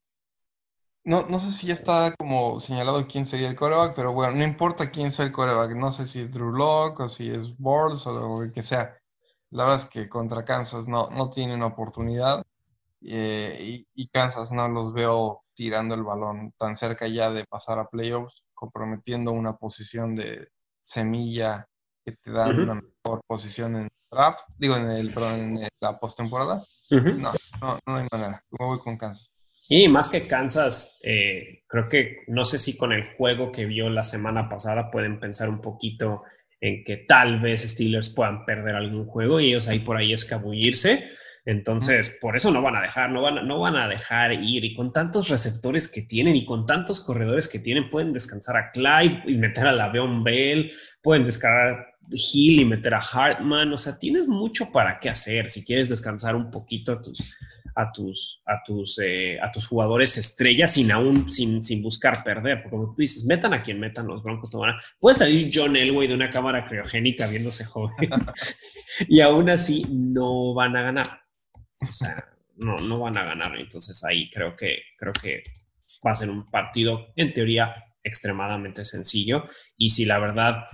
no, 1.06 1.22
no 1.28 1.38
sé 1.38 1.52
si 1.52 1.68
ya 1.68 1.74
está 1.74 2.14
como 2.18 2.58
señalado 2.60 3.06
quién 3.06 3.26
sería 3.26 3.48
el 3.48 3.54
coreback, 3.56 3.94
pero 3.94 4.12
bueno, 4.12 4.34
no 4.36 4.42
importa 4.44 4.90
quién 4.90 5.12
sea 5.12 5.24
el 5.24 5.32
coreback, 5.32 5.76
no 5.76 5.92
sé 5.92 6.06
si 6.06 6.20
es 6.20 6.32
Drew 6.32 6.50
Locke 6.52 7.00
o 7.00 7.08
si 7.08 7.30
es 7.30 7.56
Borls 7.58 8.06
o 8.08 8.44
lo 8.44 8.52
que 8.52 8.62
sea. 8.64 8.98
La 9.50 9.64
verdad 9.64 9.84
es 9.84 9.90
que 9.90 10.08
contra 10.08 10.44
Kansas 10.44 10.88
no, 10.88 11.08
no 11.10 11.30
tienen 11.30 11.62
oportunidad. 11.62 12.44
Eh, 13.02 13.84
y, 13.94 14.08
Kansas 14.08 14.52
no 14.52 14.68
los 14.68 14.92
veo 14.92 15.44
tirando 15.54 15.94
el 15.94 16.02
balón 16.02 16.52
tan 16.58 16.76
cerca 16.76 17.06
ya 17.08 17.30
de 17.30 17.44
pasar 17.44 17.78
a 17.78 17.88
playoffs, 17.88 18.42
comprometiendo 18.54 19.32
una 19.32 19.56
posición 19.56 20.16
de 20.16 20.48
semilla 20.84 21.68
que 22.04 22.12
te 22.12 22.32
da 22.32 22.48
una 22.48 22.74
mejor 22.74 23.22
posición 23.28 23.76
en 23.76 23.88
draft, 24.16 24.40
digo 24.56 24.76
en 24.76 24.90
el 24.90 25.14
en 25.16 25.68
la 25.80 25.98
postemporada. 25.98 26.62
no, 26.90 27.32
no, 27.60 27.78
no 27.86 27.96
hay 27.96 28.06
manera. 28.10 28.42
Me 28.50 28.66
voy 28.66 28.78
con 28.78 28.96
Kansas. 28.96 29.32
Y 29.68 29.88
más 29.88 30.08
que 30.08 30.26
Kansas, 30.26 31.00
eh, 31.02 31.64
creo 31.66 31.88
que 31.88 32.18
no 32.28 32.44
sé 32.44 32.58
si 32.58 32.76
con 32.76 32.92
el 32.92 33.04
juego 33.04 33.50
que 33.50 33.66
vio 33.66 33.90
la 33.90 34.04
semana 34.04 34.48
pasada 34.48 34.90
pueden 34.90 35.18
pensar 35.18 35.48
un 35.48 35.60
poquito 35.60 36.22
en 36.60 36.84
que 36.84 36.98
tal 36.98 37.40
vez 37.40 37.62
Steelers 37.68 38.10
puedan 38.10 38.44
perder 38.44 38.76
algún 38.76 39.06
juego 39.06 39.40
y 39.40 39.48
ellos 39.48 39.68
ahí 39.68 39.80
por 39.80 39.96
ahí 39.96 40.12
escabullirse. 40.12 41.04
Entonces, 41.44 42.18
por 42.20 42.36
eso 42.36 42.50
no 42.50 42.60
van 42.60 42.74
a 42.74 42.82
dejar, 42.82 43.10
no 43.10 43.22
van, 43.22 43.46
no 43.46 43.60
van 43.60 43.76
a 43.76 43.88
dejar 43.88 44.32
ir. 44.32 44.64
Y 44.64 44.74
con 44.74 44.92
tantos 44.92 45.28
receptores 45.28 45.90
que 45.90 46.02
tienen 46.02 46.34
y 46.34 46.44
con 46.44 46.66
tantos 46.66 47.00
corredores 47.00 47.48
que 47.48 47.60
tienen, 47.60 47.88
pueden 47.88 48.12
descansar 48.12 48.56
a 48.56 48.70
Clyde 48.72 49.22
y 49.26 49.36
meter 49.36 49.68
a 49.68 49.72
la 49.72 49.86
Le'Veon 49.86 50.24
Bell, 50.24 50.72
pueden 51.00 51.24
descargar 51.24 51.95
Hill 52.10 52.60
y 52.60 52.64
meter 52.64 52.94
a 52.94 53.00
Hartman. 53.00 53.72
O 53.72 53.76
sea, 53.76 53.98
tienes 53.98 54.28
mucho 54.28 54.70
para 54.72 54.98
qué 55.00 55.08
hacer 55.08 55.48
si 55.48 55.64
quieres 55.64 55.88
descansar 55.88 56.34
un 56.36 56.50
poquito 56.50 56.92
a 56.92 57.00
tus, 57.00 57.36
a 57.74 57.92
tus, 57.92 58.42
a 58.46 58.62
tus, 58.64 58.98
eh, 59.02 59.38
a 59.40 59.50
tus 59.50 59.66
jugadores 59.66 60.16
estrellas 60.18 60.74
sin 60.74 60.90
aún, 60.92 61.30
sin, 61.30 61.62
sin 61.62 61.82
buscar 61.82 62.24
perder. 62.24 62.62
Porque 62.62 62.76
como 62.76 62.94
tú 62.94 63.02
dices, 63.02 63.26
metan 63.26 63.54
a 63.54 63.62
quien 63.62 63.78
metan 63.78 64.06
los 64.06 64.22
Broncos. 64.22 64.50
Puede 64.98 65.16
salir 65.16 65.50
John 65.52 65.76
Elway 65.76 66.08
de 66.08 66.14
una 66.14 66.30
cámara 66.30 66.66
criogénica 66.66 67.26
viéndose 67.26 67.64
joven 67.64 67.96
y 69.08 69.20
aún 69.20 69.50
así 69.50 69.84
no 69.90 70.54
van 70.54 70.76
a 70.76 70.82
ganar. 70.82 71.22
O 71.80 71.92
sea, 71.92 72.28
no, 72.56 72.76
no 72.76 73.00
van 73.00 73.18
a 73.18 73.24
ganar. 73.24 73.56
Entonces 73.58 74.02
ahí 74.04 74.30
creo 74.30 74.56
que, 74.56 74.78
creo 74.96 75.12
que 75.12 75.42
va 76.06 76.12
a 76.12 76.14
ser 76.14 76.30
un 76.30 76.50
partido, 76.50 77.08
en 77.16 77.32
teoría, 77.32 77.74
extremadamente 78.02 78.84
sencillo. 78.84 79.44
Y 79.76 79.90
si 79.90 80.04
la 80.04 80.18
verdad 80.18 80.64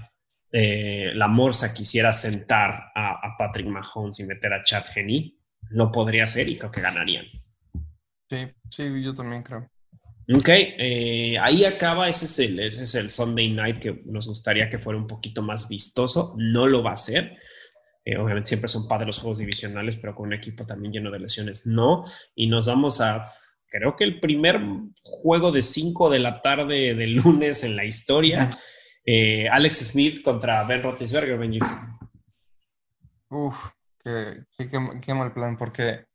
eh, 0.53 1.13
la 1.15 1.29
Morsa 1.29 1.73
quisiera 1.73 2.13
sentar 2.13 2.93
a, 2.95 3.35
Patrick 3.39 3.67
Mahomes 3.67 4.21
y 4.21 4.25
meter 4.25 4.53
a 4.53 4.63
Chad 4.63 4.85
Henney, 4.95 5.35
lo 5.71 5.91
podría 5.91 6.25
hacer 6.25 6.51
y 6.51 6.59
creo 6.59 6.71
que 6.71 6.83
ganarían. 6.83 7.25
Sí, 8.29 8.49
sí, 8.71 9.03
yo 9.03 9.15
también 9.15 9.43
creo. 9.43 9.71
Ok, 10.33 10.49
eh, 10.49 11.37
ahí 11.41 11.65
acaba, 11.65 12.09
ese 12.09 12.27
es, 12.27 12.39
el, 12.39 12.61
ese 12.61 12.83
es 12.85 12.95
el 12.95 13.09
Sunday 13.11 13.49
Night 13.51 13.79
que 13.79 14.03
nos 14.05 14.29
gustaría 14.29 14.69
que 14.69 14.79
fuera 14.79 14.99
un 14.99 15.07
poquito 15.07 15.43
más 15.43 15.69
vistoso, 15.69 16.35
no 16.37 16.67
lo 16.67 16.83
va 16.83 16.93
a 16.93 16.97
ser. 16.97 17.39
Eh, 18.05 18.19
obviamente 18.19 18.49
siempre 18.49 18.69
son 18.69 18.87
padres 18.87 19.07
los 19.07 19.21
juegos 19.21 19.39
divisionales, 19.39 19.97
pero 19.97 20.15
con 20.15 20.27
un 20.27 20.33
equipo 20.35 20.67
también 20.67 20.93
lleno 20.93 21.11
de 21.11 21.19
lesiones, 21.19 21.67
no. 21.67 22.05
Y 22.35 22.47
nos 22.47 22.67
vamos 22.67 23.01
a, 23.01 23.25
creo 23.69 23.97
que 23.97 24.05
el 24.05 24.21
primer 24.21 24.61
juego 25.03 25.51
de 25.51 25.63
5 25.63 26.11
de 26.11 26.19
la 26.19 26.35
tarde 26.35 26.95
del 26.95 27.15
lunes 27.15 27.65
en 27.65 27.75
la 27.75 27.87
historia. 27.87 28.51
Eh, 29.05 29.49
Alex 29.49 29.89
Smith 29.89 30.23
contra 30.23 30.65
Ben 30.65 30.83
Roethlisberger, 30.83 31.39
Benji. 31.39 31.61
Uf, 33.31 33.71
qué, 34.03 34.45
qué, 35.01 35.15
mal 35.15 35.33
plan, 35.33 35.57
porque 35.57 36.07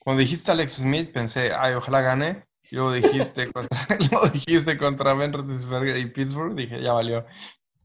cuando 0.00 0.20
dijiste 0.20 0.52
Alex 0.52 0.74
Smith 0.74 1.12
pensé, 1.12 1.52
ay, 1.52 1.74
ojalá 1.74 2.00
gane. 2.02 2.44
Y 2.70 2.76
luego 2.76 2.92
dijiste 2.92 3.52
contra, 3.52 3.78
dijiste 4.32 4.76
contra 4.78 5.14
Ben 5.14 5.32
Roethlisberger 5.32 5.96
y 5.96 6.06
Pittsburgh, 6.06 6.54
dije, 6.54 6.82
ya 6.82 6.92
valió. 6.92 7.24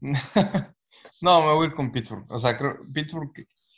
no, 0.00 1.40
me 1.40 1.54
voy 1.54 1.64
a 1.64 1.68
ir 1.68 1.74
con 1.74 1.92
Pittsburgh. 1.92 2.26
O 2.28 2.38
sea, 2.38 2.56
creo 2.56 2.78
Pittsburgh 2.92 3.32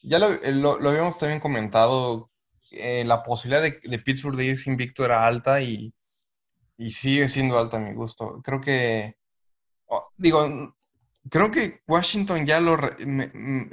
ya 0.04 0.18
eh, 0.18 0.52
lo, 0.52 0.78
lo, 0.78 0.90
habíamos 0.90 1.18
también 1.18 1.40
comentado, 1.40 2.30
eh, 2.70 3.04
la 3.04 3.22
posibilidad 3.22 3.62
de, 3.62 3.98
Pittsburgh 3.98 4.36
de 4.36 4.46
irse 4.46 4.70
invicto 4.70 5.04
era 5.04 5.26
alta 5.26 5.60
y, 5.62 5.94
y, 6.76 6.90
sigue 6.92 7.28
siendo 7.28 7.58
alta 7.58 7.78
a 7.78 7.80
mi 7.80 7.94
gusto. 7.94 8.40
Creo 8.44 8.60
que, 8.60 9.16
oh, 9.86 10.08
digo, 10.16 10.74
creo 11.28 11.50
que 11.50 11.80
Washington 11.86 12.46
ya 12.46 12.60
lo 12.60 12.76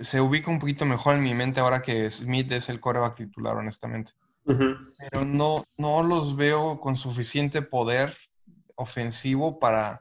se 0.01 0.21
ubica 0.21 0.51
un 0.51 0.59
poquito 0.59 0.85
mejor 0.85 1.15
en 1.15 1.23
mi 1.23 1.33
mente 1.33 1.59
ahora 1.59 1.81
que 1.81 2.09
Smith 2.09 2.51
es 2.51 2.69
el 2.69 2.79
coreback 2.79 3.15
titular, 3.17 3.57
honestamente. 3.57 4.13
Pero 4.43 5.23
no, 5.25 5.65
no 5.77 6.03
los 6.03 6.35
veo 6.35 6.79
con 6.79 6.95
suficiente 6.95 7.61
poder 7.61 8.17
ofensivo 8.75 9.59
para, 9.59 9.99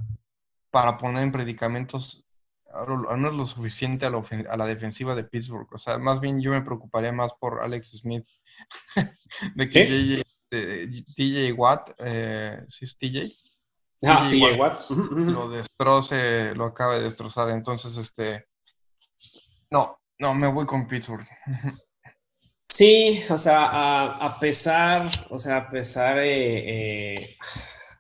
para 0.71 0.97
poner 0.99 1.25
en 1.25 1.33
predicamentos 1.33 2.25
al 2.73 3.19
menos 3.19 3.35
lo 3.35 3.47
suficiente 3.47 4.07
a, 4.07 4.11
la 4.11 4.67
defensiva 4.67 5.15
de 5.15 5.25
Pittsburgh. 5.25 5.69
O 5.73 5.79
sea, 5.79 5.99
más 5.99 6.21
bien 6.21 6.41
yo 6.41 6.53
me 6.53 6.63
preocuparía 6.63 7.13
más 7.13 7.33
por 7.35 7.63
Alex 7.63 7.99
Smith. 7.99 8.27
de 9.57 9.69
que 9.69 10.23
TJ 10.51 11.53
Watt, 11.53 11.91
eh, 11.99 12.65
¿sí 12.69 12.85
es 12.85 12.97
TJ? 12.97 13.35
Ah, 14.07 14.29
TJ 14.31 14.59
Watt. 14.59 14.91
Lo 14.91 15.51
destroce, 15.51 16.55
lo 16.55 16.67
acaba 16.67 16.97
de 16.97 17.03
destrozar. 17.03 17.51
Entonces, 17.51 17.97
este. 17.97 18.47
No, 19.71 19.99
no, 20.19 20.35
me 20.35 20.47
voy 20.47 20.67
con 20.67 20.87
Pittsburgh. 20.87 21.27
Sí, 22.73 23.21
o 23.29 23.37
sea, 23.37 23.65
a, 23.65 24.39
pesar, 24.39 25.11
o 25.31 25.41
sea, 25.41 25.57
a 25.57 25.71
pesar. 25.71 26.19
Eh, 26.21 27.37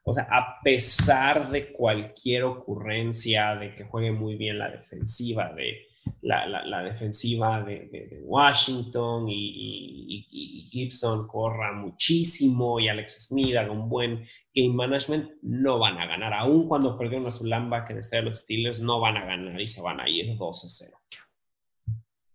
o 0.05 0.13
sea, 0.13 0.29
a 0.31 0.61
pesar 0.63 1.51
de 1.51 1.73
cualquier 1.73 2.45
ocurrencia, 2.45 3.57
de 3.57 3.75
que 3.75 3.83
juegue 3.83 4.13
muy 4.13 4.37
bien 4.37 4.61
la 4.61 4.71
defensiva 4.71 5.53
de 5.55 5.89
la, 6.23 6.83
defensiva 6.83 7.63
de, 7.63 8.23
Washington 8.25 9.27
y, 9.29 10.69
Gibson 10.71 11.27
corra 11.27 11.73
muchísimo 11.73 12.79
y 12.79 12.89
Alex 12.89 13.27
Smith 13.29 13.57
haga 13.57 13.73
un 13.73 13.89
buen 13.89 14.25
game 14.55 14.75
management, 14.75 15.31
no 15.43 15.79
van 15.79 15.99
a 15.99 16.07
ganar. 16.07 16.33
Aún 16.35 16.69
cuando 16.69 16.97
perdieron 16.97 17.27
a 17.27 17.31
su 17.31 17.49
que 17.87 17.95
desde 17.95 18.23
los 18.23 18.41
Steelers, 18.41 18.81
no 18.81 19.01
van 19.01 19.17
a 19.17 19.25
ganar 19.25 19.61
y 19.61 19.67
se 19.67 19.83
van 19.83 20.01
a 20.01 20.09
ir 20.09 20.37
12-0. 20.37 20.95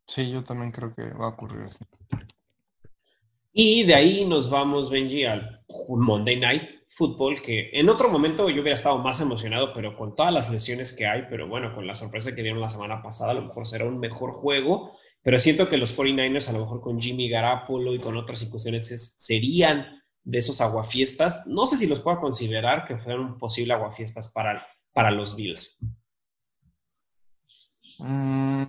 Sí, 0.08 0.30
yo 0.30 0.43
también 0.43 0.71
creo 0.71 0.93
que 0.93 1.10
va 1.10 1.25
a 1.25 1.30
ocurrir 1.30 1.63
así. 1.63 1.84
Y 3.57 3.83
de 3.83 3.95
ahí 3.95 4.25
nos 4.25 4.49
vamos, 4.49 4.89
Benji, 4.89 5.23
al 5.23 5.63
Monday 5.87 6.37
Night 6.37 6.73
Football, 6.89 7.41
que 7.41 7.69
en 7.71 7.87
otro 7.87 8.09
momento 8.09 8.49
yo 8.49 8.61
hubiera 8.61 8.73
estado 8.75 8.97
más 8.97 9.21
emocionado, 9.21 9.71
pero 9.73 9.95
con 9.95 10.13
todas 10.13 10.33
las 10.33 10.51
lesiones 10.51 10.93
que 10.93 11.07
hay, 11.07 11.23
pero 11.29 11.47
bueno, 11.47 11.73
con 11.73 11.87
la 11.87 11.93
sorpresa 11.93 12.35
que 12.35 12.41
dieron 12.41 12.59
la 12.59 12.67
semana 12.67 13.01
pasada, 13.01 13.31
a 13.31 13.35
lo 13.35 13.43
mejor 13.43 13.65
será 13.65 13.85
un 13.85 13.97
mejor 13.97 14.33
juego, 14.33 14.97
pero 15.21 15.39
siento 15.39 15.69
que 15.69 15.77
los 15.77 15.97
49ers, 15.97 16.49
a 16.49 16.51
lo 16.51 16.59
mejor 16.59 16.81
con 16.81 16.99
Jimmy 16.99 17.29
Garapolo 17.29 17.93
y 17.93 18.01
con 18.01 18.17
otras 18.17 18.43
incursiones, 18.43 19.15
serían 19.15 20.03
de 20.21 20.37
esos 20.37 20.59
aguafiestas. 20.59 21.47
No 21.47 21.65
sé 21.65 21.77
si 21.77 21.87
los 21.87 22.01
puedo 22.01 22.19
considerar 22.19 22.85
que 22.85 22.97
fueran 22.97 23.21
un 23.21 23.37
posible 23.37 23.73
aguafiestas 23.73 24.33
para, 24.33 24.67
para 24.91 25.11
los 25.11 25.33
Bills. 25.33 25.79
Mm, 27.99 28.63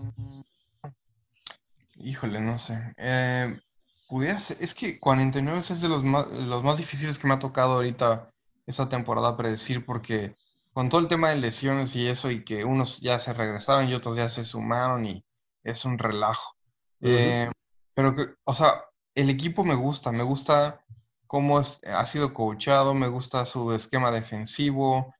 híjole, 1.96 2.40
no 2.40 2.56
sé. 2.60 2.78
Eh, 2.98 3.58
Pudiera 4.06 4.38
es 4.38 4.74
que 4.74 4.98
49 5.00 5.58
es 5.58 5.80
de 5.80 5.88
los 5.88 6.04
más, 6.04 6.30
los 6.30 6.62
más 6.62 6.78
difíciles 6.78 7.18
que 7.18 7.26
me 7.26 7.34
ha 7.34 7.38
tocado 7.38 7.72
ahorita 7.74 8.30
esta 8.66 8.88
temporada 8.88 9.36
predecir 9.36 9.84
porque 9.84 10.36
con 10.72 10.88
todo 10.88 11.00
el 11.00 11.08
tema 11.08 11.30
de 11.30 11.36
lesiones 11.36 11.96
y 11.96 12.06
eso 12.06 12.30
y 12.30 12.44
que 12.44 12.64
unos 12.64 13.00
ya 13.00 13.18
se 13.18 13.32
regresaron 13.32 13.88
y 13.88 13.94
otros 13.94 14.16
ya 14.16 14.28
se 14.28 14.44
sumaron 14.44 15.06
y 15.06 15.24
es 15.64 15.84
un 15.84 15.98
relajo. 15.98 16.54
Eh, 17.00 17.50
pero 17.94 18.14
que, 18.14 18.34
o 18.44 18.54
sea, 18.54 18.84
el 19.14 19.30
equipo 19.30 19.64
me 19.64 19.74
gusta, 19.74 20.12
me 20.12 20.22
gusta 20.22 20.84
cómo 21.26 21.58
ha 21.58 22.06
sido 22.06 22.34
coachado, 22.34 22.94
me 22.94 23.08
gusta 23.08 23.44
su 23.44 23.72
esquema 23.72 24.10
defensivo, 24.10 25.14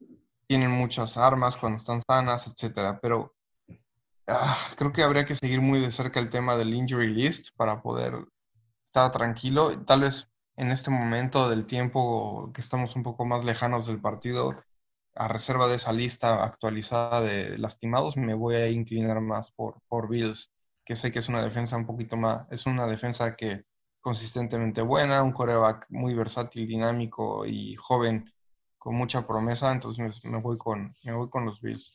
tienen 0.46 0.70
muchas 0.70 1.16
armas 1.16 1.57
cuando 1.57 1.79
están 1.79 2.03
sanas, 2.07 2.46
etcétera, 2.46 3.01
pero 3.01 3.35
ah, 4.29 4.57
creo 4.77 4.92
que 4.92 5.03
habría 5.03 5.25
que 5.25 5.35
seguir 5.35 5.61
muy 5.61 5.81
de 5.81 5.90
cerca 5.90 6.20
el 6.20 6.31
tema 6.31 6.57
del 6.57 6.75
injury 6.75 7.12
list 7.12 7.49
para 7.57 7.83
poder 7.83 8.27
estar 8.87 9.11
tranquilo. 9.12 9.70
Tal 9.85 10.01
vez 10.01 10.31
en 10.57 10.70
este 10.70 10.90
momento 10.90 11.51
del 11.51 11.66
tiempo 11.66 12.51
que 12.55 12.62
estamos 12.62 12.96
un 12.96 13.03
poco 13.03 13.27
más 13.27 13.44
lejanos 13.44 13.87
del 13.87 14.01
partido, 14.01 14.55
a 15.14 15.29
reserva 15.29 15.66
de 15.66 15.77
esa 15.77 15.92
lista 15.92 16.44
actualizada 16.44 17.20
de 17.20 17.59
lastimados, 17.59 18.16
me 18.16 18.35
voy 18.35 18.57
a 18.57 18.70
inclinar 18.70 19.20
más 19.20 19.51
por, 19.53 19.81
por 19.88 20.09
Bills, 20.09 20.51
que 20.85 20.96
sé 20.96 21.11
que 21.11 21.20
es 21.20 21.29
una 21.29 21.42
defensa 21.42 21.77
un 21.77 21.87
poquito 21.87 22.16
más, 22.16 22.46
es 22.51 22.66
una 22.66 22.87
defensa 22.87 23.35
que 23.35 23.64
consistentemente 24.01 24.83
buena, 24.83 25.22
un 25.22 25.33
coreback 25.33 25.87
muy 25.88 26.14
versátil, 26.14 26.66
dinámico 26.66 27.44
y 27.46 27.75
joven 27.77 28.31
con 28.79 28.94
mucha 28.94 29.27
promesa, 29.27 29.72
entonces 29.72 30.22
me, 30.25 30.40
voy, 30.40 30.59
con, 30.59 30.94
me 31.03 31.12
voy 31.12 31.29
con 31.29 31.44
los 31.44 31.61
Bills. 31.61 31.92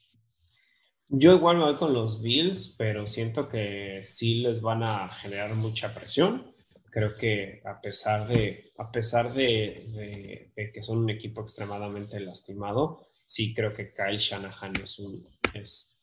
Yo 1.08 1.34
igual 1.34 1.58
me 1.58 1.64
voy 1.64 1.76
con 1.76 1.94
los 1.94 2.20
Bills, 2.20 2.74
pero 2.76 3.06
siento 3.06 3.48
que 3.48 4.00
sí 4.02 4.42
les 4.42 4.60
van 4.60 4.82
a 4.82 5.08
generar 5.08 5.54
mucha 5.54 5.94
presión. 5.94 6.51
Creo 6.92 7.14
que 7.14 7.62
a 7.64 7.80
pesar 7.80 8.28
de, 8.28 8.72
a 8.78 8.92
pesar 8.92 9.32
de, 9.32 10.52
que 10.54 10.82
son 10.82 10.98
un 10.98 11.10
equipo 11.10 11.40
extremadamente 11.40 12.20
lastimado, 12.20 13.08
sí 13.24 13.54
creo 13.54 13.72
que 13.72 13.92
Kyle 13.92 14.18
Shanahan 14.18 14.74
es, 14.82 14.98
un, 14.98 15.24
es 15.54 15.98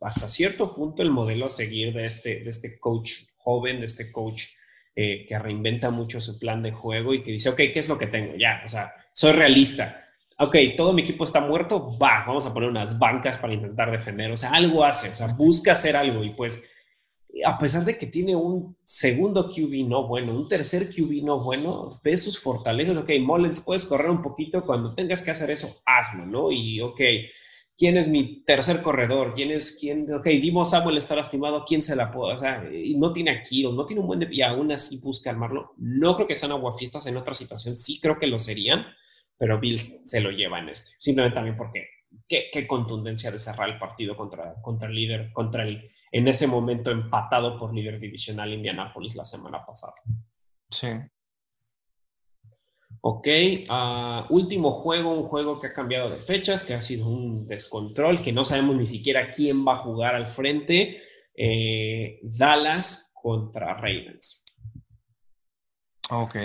hasta 0.00 0.28
cierto 0.28 0.74
punto 0.74 1.02
el 1.02 1.10
modelo 1.10 1.46
a 1.46 1.50
seguir 1.50 1.92
de 1.92 2.04
este, 2.04 2.40
de 2.40 2.50
este 2.50 2.78
coach 2.78 3.24
joven, 3.36 3.80
de 3.80 3.86
este 3.86 4.12
coach 4.12 4.44
eh, 4.94 5.26
que 5.26 5.38
reinventa 5.38 5.90
mucho 5.90 6.20
su 6.20 6.38
plan 6.38 6.62
de 6.62 6.72
juego 6.72 7.12
y 7.12 7.22
que 7.22 7.32
dice, 7.32 7.48
ok, 7.50 7.56
¿qué 7.56 7.78
es 7.80 7.88
lo 7.88 7.98
que 7.98 8.06
tengo? 8.06 8.36
Ya, 8.36 8.62
o 8.64 8.68
sea, 8.68 8.94
soy 9.12 9.32
realista 9.32 10.04
ok, 10.38 10.56
todo 10.76 10.92
mi 10.92 11.02
equipo 11.02 11.24
está 11.24 11.40
muerto, 11.40 11.98
va, 11.98 12.24
vamos 12.26 12.46
a 12.46 12.54
poner 12.54 12.68
unas 12.68 12.98
bancas 12.98 13.38
para 13.38 13.54
intentar 13.54 13.90
defender, 13.90 14.30
o 14.30 14.36
sea, 14.36 14.50
algo 14.50 14.84
hace, 14.84 15.10
o 15.10 15.14
sea, 15.14 15.28
busca 15.28 15.72
hacer 15.72 15.96
algo 15.96 16.22
y 16.22 16.30
pues 16.30 16.70
a 17.44 17.58
pesar 17.58 17.84
de 17.84 17.98
que 17.98 18.06
tiene 18.06 18.34
un 18.34 18.76
segundo 18.82 19.48
QB 19.48 19.86
no 19.86 20.06
bueno, 20.08 20.34
un 20.34 20.48
tercer 20.48 20.90
QB 20.90 21.24
no 21.24 21.40
bueno, 21.40 21.88
ve 22.02 22.16
sus 22.16 22.38
fortalezas, 22.38 22.96
ok, 22.96 23.10
Mullens, 23.20 23.60
puedes 23.60 23.86
correr 23.86 24.10
un 24.10 24.22
poquito, 24.22 24.64
cuando 24.64 24.94
tengas 24.94 25.22
que 25.22 25.30
hacer 25.30 25.50
eso, 25.50 25.82
hazlo, 25.84 26.26
¿no? 26.26 26.50
Y 26.50 26.80
ok, 26.80 27.00
¿quién 27.76 27.96
es 27.96 28.08
mi 28.08 28.42
tercer 28.44 28.82
corredor? 28.82 29.34
¿Quién 29.34 29.50
es, 29.50 29.76
quién? 29.78 30.12
Ok, 30.12 30.26
Dimo 30.26 30.64
Samuel 30.64 30.96
está 30.96 31.14
lastimado, 31.14 31.64
¿quién 31.66 31.82
se 31.82 31.96
la 31.96 32.10
puede? 32.10 32.34
O 32.34 32.38
sea, 32.38 32.64
y 32.72 32.96
no 32.96 33.12
tiene 33.12 33.30
aquí, 33.30 33.62
no 33.62 33.84
tiene 33.84 34.00
un 34.00 34.08
buen 34.08 34.20
de... 34.20 34.28
Y 34.30 34.42
aún 34.42 34.72
así 34.72 34.98
busca 35.00 35.30
armarlo. 35.30 35.74
No 35.76 36.14
creo 36.14 36.26
que 36.26 36.34
sean 36.34 36.52
aguafiestas 36.52 37.06
en 37.06 37.16
otra 37.16 37.34
situación, 37.34 37.76
sí 37.76 38.00
creo 38.00 38.18
que 38.18 38.26
lo 38.26 38.38
serían, 38.38 38.86
pero 39.36 39.60
Bills 39.60 40.08
se 40.08 40.20
lo 40.20 40.30
lleva 40.30 40.58
en 40.58 40.70
este. 40.70 40.96
Simplemente 40.98 41.36
también 41.36 41.56
porque 41.56 41.86
qué, 42.26 42.66
contundencia 42.66 43.30
de 43.30 43.38
cerrar 43.38 43.68
el 43.68 43.78
partido 43.78 44.16
contra, 44.16 44.54
contra 44.62 44.88
el 44.88 44.94
líder, 44.94 45.32
contra 45.32 45.62
el 45.62 45.90
en 46.12 46.28
ese 46.28 46.46
momento 46.46 46.90
empatado 46.90 47.58
por 47.58 47.74
líder 47.74 47.98
divisional 47.98 48.52
Indianapolis 48.52 49.14
la 49.14 49.24
semana 49.24 49.64
pasada. 49.64 49.94
Sí. 50.70 50.88
Ok, 53.00 53.28
ah, 53.68 54.26
último 54.30 54.72
juego, 54.72 55.12
un 55.12 55.28
juego 55.28 55.60
que 55.60 55.68
ha 55.68 55.72
cambiado 55.72 56.10
de 56.10 56.16
fechas, 56.16 56.64
que 56.64 56.74
ha 56.74 56.80
sido 56.80 57.08
un 57.08 57.46
descontrol, 57.46 58.20
que 58.22 58.32
no 58.32 58.44
sabemos 58.44 58.76
ni 58.76 58.84
siquiera 58.84 59.30
quién 59.30 59.66
va 59.66 59.74
a 59.74 59.82
jugar 59.82 60.14
al 60.14 60.26
frente. 60.26 61.00
Eh, 61.34 62.18
Dallas 62.22 63.12
contra 63.14 63.74
Ravens. 63.74 64.44
Ok. 66.10 66.36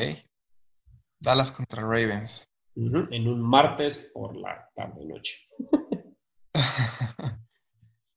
Dallas 1.19 1.51
contra 1.51 1.81
Ravens 1.81 2.47
en 2.75 3.27
un 3.27 3.41
martes 3.41 4.11
por 4.13 4.35
la 4.35 4.69
tarde-noche. 4.75 5.47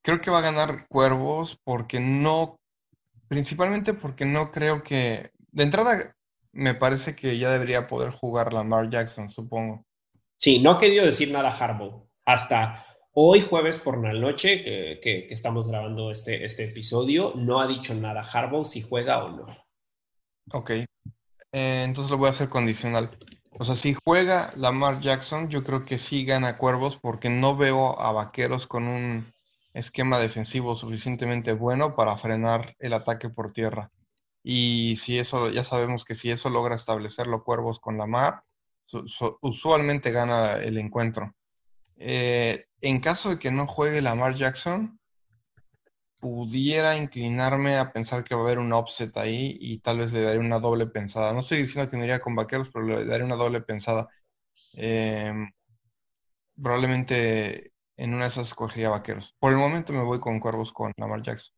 creo 0.07 0.21
que 0.21 0.31
va 0.31 0.37
a 0.37 0.41
ganar 0.41 0.87
Cuervos 0.87 1.59
porque 1.65 1.99
no, 1.99 2.61
principalmente 3.27 3.93
porque 3.93 4.23
no 4.23 4.53
creo 4.53 4.81
que, 4.81 5.31
de 5.51 5.63
entrada, 5.63 6.15
me 6.53 6.73
parece 6.75 7.13
que 7.13 7.37
ya 7.37 7.51
debería 7.51 7.87
poder 7.87 8.11
jugar 8.11 8.53
Lamar 8.53 8.89
Jackson, 8.89 9.29
supongo. 9.29 9.83
Sí, 10.37 10.59
no 10.59 10.71
ha 10.71 10.77
querido 10.77 11.03
decir 11.03 11.29
nada 11.29 11.49
Harbaugh. 11.49 12.07
Hasta 12.23 12.81
hoy, 13.11 13.41
jueves 13.41 13.79
por 13.79 14.01
la 14.01 14.13
noche, 14.13 14.63
que, 14.63 15.27
estamos 15.29 15.67
grabando 15.67 16.09
este, 16.09 16.45
este 16.45 16.63
episodio, 16.63 17.33
no 17.35 17.59
ha 17.59 17.67
dicho 17.67 17.93
nada 17.93 18.21
Harbaugh 18.21 18.63
si 18.63 18.81
juega 18.81 19.25
o 19.25 19.31
no. 19.35 19.57
Ok. 20.53 20.69
Eh, 20.69 20.85
entonces 21.83 22.09
lo 22.09 22.17
voy 22.17 22.27
a 22.27 22.29
hacer 22.29 22.47
condicional. 22.47 23.09
O 23.59 23.65
sea, 23.65 23.75
si 23.75 23.93
juega 24.05 24.53
Lamar 24.55 25.01
Jackson, 25.01 25.49
yo 25.49 25.65
creo 25.65 25.83
que 25.83 25.97
sí 25.97 26.23
gana 26.23 26.57
Cuervos 26.57 26.95
porque 26.95 27.29
no 27.29 27.57
veo 27.57 27.99
a 27.99 28.13
Vaqueros 28.13 28.67
con 28.67 28.87
un 28.87 29.33
esquema 29.77 30.19
defensivo 30.19 30.75
suficientemente 30.75 31.53
bueno 31.53 31.95
para 31.95 32.17
frenar 32.17 32.75
el 32.79 32.93
ataque 32.93 33.29
por 33.29 33.51
tierra. 33.51 33.91
Y 34.43 34.95
si 34.97 35.19
eso, 35.19 35.49
ya 35.49 35.63
sabemos 35.63 36.05
que 36.05 36.15
si 36.15 36.31
eso 36.31 36.49
logra 36.49 36.75
establecerlo 36.75 37.43
Cuervos 37.43 37.79
con 37.79 37.97
Lamar, 37.97 38.43
usualmente 39.41 40.11
gana 40.11 40.57
el 40.57 40.77
encuentro. 40.77 41.35
Eh, 41.97 42.65
en 42.81 42.99
caso 42.99 43.29
de 43.29 43.39
que 43.39 43.51
no 43.51 43.67
juegue 43.67 44.01
Lamar 44.01 44.35
Jackson, 44.35 44.99
pudiera 46.19 46.97
inclinarme 46.97 47.77
a 47.77 47.91
pensar 47.91 48.23
que 48.23 48.35
va 48.35 48.41
a 48.41 48.43
haber 48.45 48.59
un 48.59 48.73
offset 48.73 49.15
ahí 49.17 49.57
y 49.59 49.79
tal 49.79 49.99
vez 49.99 50.13
le 50.13 50.21
daré 50.21 50.39
una 50.39 50.59
doble 50.59 50.87
pensada. 50.87 51.33
No 51.33 51.41
estoy 51.41 51.59
diciendo 51.59 51.89
que 51.89 51.97
me 51.97 52.05
iría 52.05 52.19
con 52.19 52.35
vaqueros, 52.35 52.69
pero 52.71 52.85
le 52.85 53.05
daré 53.05 53.23
una 53.23 53.35
doble 53.35 53.61
pensada. 53.61 54.07
Em, 54.73 55.51
probablemente 56.61 57.73
en 57.97 58.13
una 58.13 58.23
de 58.23 58.29
esas 58.29 58.47
escogería 58.47 58.89
vaqueros. 58.89 59.35
Por 59.39 59.51
el 59.51 59.57
momento 59.57 59.91
me 59.91 60.03
voy 60.03 60.19
con 60.19 60.39
cuervos 60.39 60.71
con 60.71 60.93
Lamar 60.97 61.21
Jackson. 61.21 61.53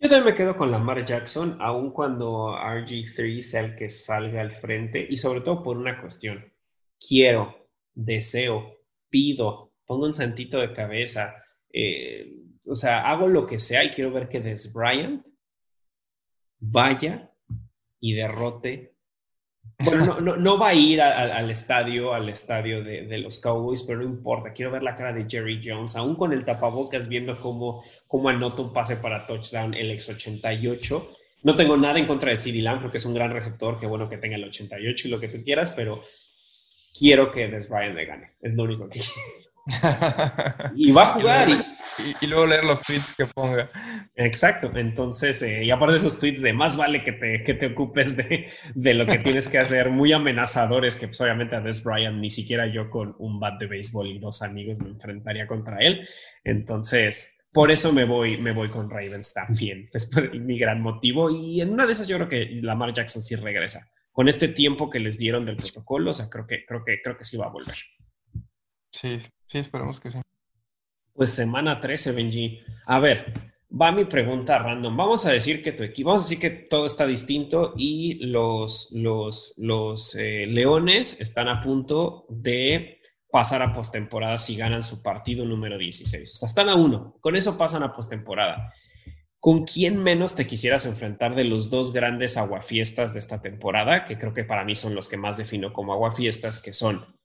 Yo 0.00 0.08
también 0.08 0.26
me 0.26 0.34
quedo 0.34 0.56
con 0.56 0.70
Lamar 0.70 1.04
Jackson, 1.04 1.58
aun 1.60 1.90
cuando 1.90 2.56
RG3 2.56 3.42
sea 3.42 3.60
el 3.62 3.76
que 3.76 3.88
salga 3.88 4.40
al 4.40 4.52
frente 4.52 5.04
y 5.08 5.16
sobre 5.16 5.40
todo 5.40 5.62
por 5.62 5.76
una 5.76 6.00
cuestión. 6.00 6.52
Quiero, 6.98 7.68
deseo, 7.94 8.78
pido, 9.08 9.72
pongo 9.84 10.06
un 10.06 10.14
santito 10.14 10.58
de 10.60 10.72
cabeza. 10.72 11.34
Eh, 11.72 12.32
o 12.64 12.74
sea, 12.74 13.10
hago 13.10 13.26
lo 13.26 13.44
que 13.44 13.58
sea 13.58 13.82
y 13.82 13.90
quiero 13.90 14.12
ver 14.12 14.28
que 14.28 14.40
Des 14.40 14.72
Bryant 14.72 15.26
vaya 16.60 17.34
y 17.98 18.14
derrote. 18.14 18.94
Bueno, 19.78 20.18
no, 20.38 20.58
va 20.58 20.68
a 20.68 20.74
ir 20.74 21.00
al 21.00 21.50
estadio, 21.50 22.12
al 22.12 22.28
estadio 22.28 22.82
de, 22.82 23.18
los 23.18 23.38
Cowboys, 23.38 23.82
pero 23.84 24.00
no 24.00 24.04
importa. 24.04 24.52
Quiero 24.52 24.70
ver 24.70 24.82
la 24.82 24.94
cara 24.94 25.12
de 25.12 25.26
Jerry 25.28 25.60
Jones, 25.64 25.96
aún 25.96 26.16
con 26.16 26.32
el 26.32 26.44
tapabocas, 26.44 27.08
viendo 27.08 27.38
cómo, 27.38 27.82
cómo 28.06 28.28
anota 28.28 28.62
un 28.62 28.72
pase 28.72 28.96
para 28.96 29.24
touchdown 29.24 29.74
el 29.74 29.92
ex 29.92 30.08
88. 30.08 31.12
No 31.44 31.54
tengo 31.54 31.76
nada 31.76 31.98
en 31.98 32.06
contra 32.06 32.30
de 32.30 32.36
CeeDee 32.36 32.62
Lamb, 32.62 32.80
creo 32.80 32.90
que 32.90 32.96
es 32.98 33.06
un 33.06 33.14
gran 33.14 33.32
receptor, 33.32 33.78
qué 33.78 33.86
bueno 33.86 34.08
que 34.08 34.18
tenga 34.18 34.36
el 34.36 34.44
88 34.44 35.06
y 35.06 35.10
lo 35.10 35.20
que 35.20 35.28
tú 35.28 35.44
quieras, 35.44 35.70
pero 35.70 36.02
quiero 36.98 37.30
que 37.30 37.46
Des 37.46 37.68
Bryant 37.68 37.94
le 37.94 38.04
gane. 38.04 38.32
Es 38.40 38.54
lo 38.54 38.64
único 38.64 38.88
que 38.88 38.98
quiero. 38.98 39.48
y 40.74 40.90
va 40.90 41.02
a 41.02 41.06
jugar. 41.06 41.48
Y, 41.48 41.54
luego 42.26 42.46
leer 42.46 42.64
los 42.64 42.82
tweets 42.82 43.14
que 43.14 43.26
ponga. 43.26 43.70
Exacto. 44.14 44.70
Entonces, 44.74 45.42
eh, 45.42 45.64
y 45.64 45.70
aparte 45.70 45.92
de 45.92 45.98
esos 45.98 46.18
tweets 46.18 46.42
de 46.42 46.52
más 46.52 46.76
vale 46.76 47.04
que 47.04 47.12
te, 47.12 47.42
que 47.42 47.54
te 47.54 47.66
ocupes 47.66 48.16
de, 48.16 48.48
de, 48.74 48.94
lo 48.94 49.06
que 49.06 49.18
tienes 49.24 49.48
que 49.48 49.58
hacer, 49.58 49.90
muy 49.90 50.12
amenazadores, 50.12 50.96
que 50.96 51.08
pues 51.08 51.20
obviamente 51.20 51.56
a 51.56 51.60
Des 51.60 51.82
Bryant 51.82 52.18
ni 52.18 52.30
siquiera 52.30 52.66
yo 52.66 52.90
con 52.90 53.14
un 53.18 53.40
bat 53.40 53.60
de 53.60 53.66
béisbol 53.66 54.08
y 54.08 54.18
dos 54.18 54.42
amigos 54.42 54.78
me 54.80 54.88
enfrentaría 54.88 55.46
contra 55.46 55.78
él. 55.78 56.06
Entonces, 56.44 57.38
por 57.52 57.70
eso 57.70 57.92
me 57.92 58.04
voy, 58.04 58.38
me 58.38 58.52
voy 58.52 58.70
con 58.70 58.90
Ravens 58.90 59.34
también. 59.34 59.86
Es 59.92 60.10
mi 60.34 60.58
gran 60.58 60.80
motivo. 60.80 61.30
Y 61.30 61.60
en 61.60 61.70
una 61.70 61.86
de 61.86 61.92
esas 61.92 62.08
yo 62.08 62.16
creo 62.16 62.28
que 62.28 62.46
Lamar 62.62 62.92
Jackson 62.92 63.22
sí 63.22 63.36
regresa. 63.36 63.90
Con 64.12 64.28
este 64.28 64.48
tiempo 64.48 64.90
que 64.90 64.98
les 64.98 65.18
dieron 65.18 65.44
del 65.44 65.56
protocolo, 65.56 66.10
o 66.10 66.14
sea, 66.14 66.28
creo 66.28 66.46
que, 66.46 66.64
creo 66.66 66.84
que, 66.84 67.00
creo 67.02 67.16
que 67.16 67.24
sí 67.24 67.36
va 67.36 67.46
a 67.46 67.50
volver. 67.50 67.76
Sí, 68.90 69.20
Sí, 69.48 69.58
esperemos 69.58 69.98
que 69.98 70.10
sí. 70.10 70.18
Pues 71.18 71.30
semana 71.30 71.80
13, 71.80 72.12
Benji. 72.12 72.60
A 72.86 73.00
ver, 73.00 73.50
va 73.68 73.90
mi 73.90 74.04
pregunta 74.04 74.56
random. 74.56 74.96
Vamos 74.96 75.26
a 75.26 75.32
decir 75.32 75.64
que 75.64 75.72
tu 75.72 75.82
equipo, 75.82 76.10
vamos 76.10 76.30
a 76.30 76.38
que 76.38 76.48
todo 76.48 76.86
está 76.86 77.08
distinto 77.08 77.74
y 77.76 78.24
los, 78.24 78.92
los, 78.92 79.52
los 79.56 80.14
eh, 80.14 80.46
Leones 80.46 81.20
están 81.20 81.48
a 81.48 81.60
punto 81.60 82.24
de 82.28 83.00
pasar 83.32 83.62
a 83.62 83.72
postemporada 83.72 84.38
si 84.38 84.54
ganan 84.54 84.84
su 84.84 85.02
partido 85.02 85.44
número 85.44 85.76
16. 85.76 86.34
O 86.34 86.36
sea, 86.36 86.46
están 86.46 86.68
a 86.68 86.76
uno. 86.76 87.16
Con 87.20 87.34
eso 87.34 87.58
pasan 87.58 87.82
a 87.82 87.92
postemporada. 87.92 88.72
¿Con 89.40 89.64
quién 89.64 90.00
menos 90.00 90.36
te 90.36 90.46
quisieras 90.46 90.86
enfrentar 90.86 91.34
de 91.34 91.42
los 91.42 91.68
dos 91.68 91.92
grandes 91.92 92.36
aguafiestas 92.36 93.12
de 93.14 93.18
esta 93.18 93.40
temporada? 93.40 94.04
Que 94.04 94.18
creo 94.18 94.34
que 94.34 94.44
para 94.44 94.64
mí 94.64 94.76
son 94.76 94.94
los 94.94 95.08
que 95.08 95.16
más 95.16 95.36
defino 95.36 95.72
como 95.72 95.92
aguafiestas, 95.92 96.60
que 96.60 96.72
son 96.72 97.17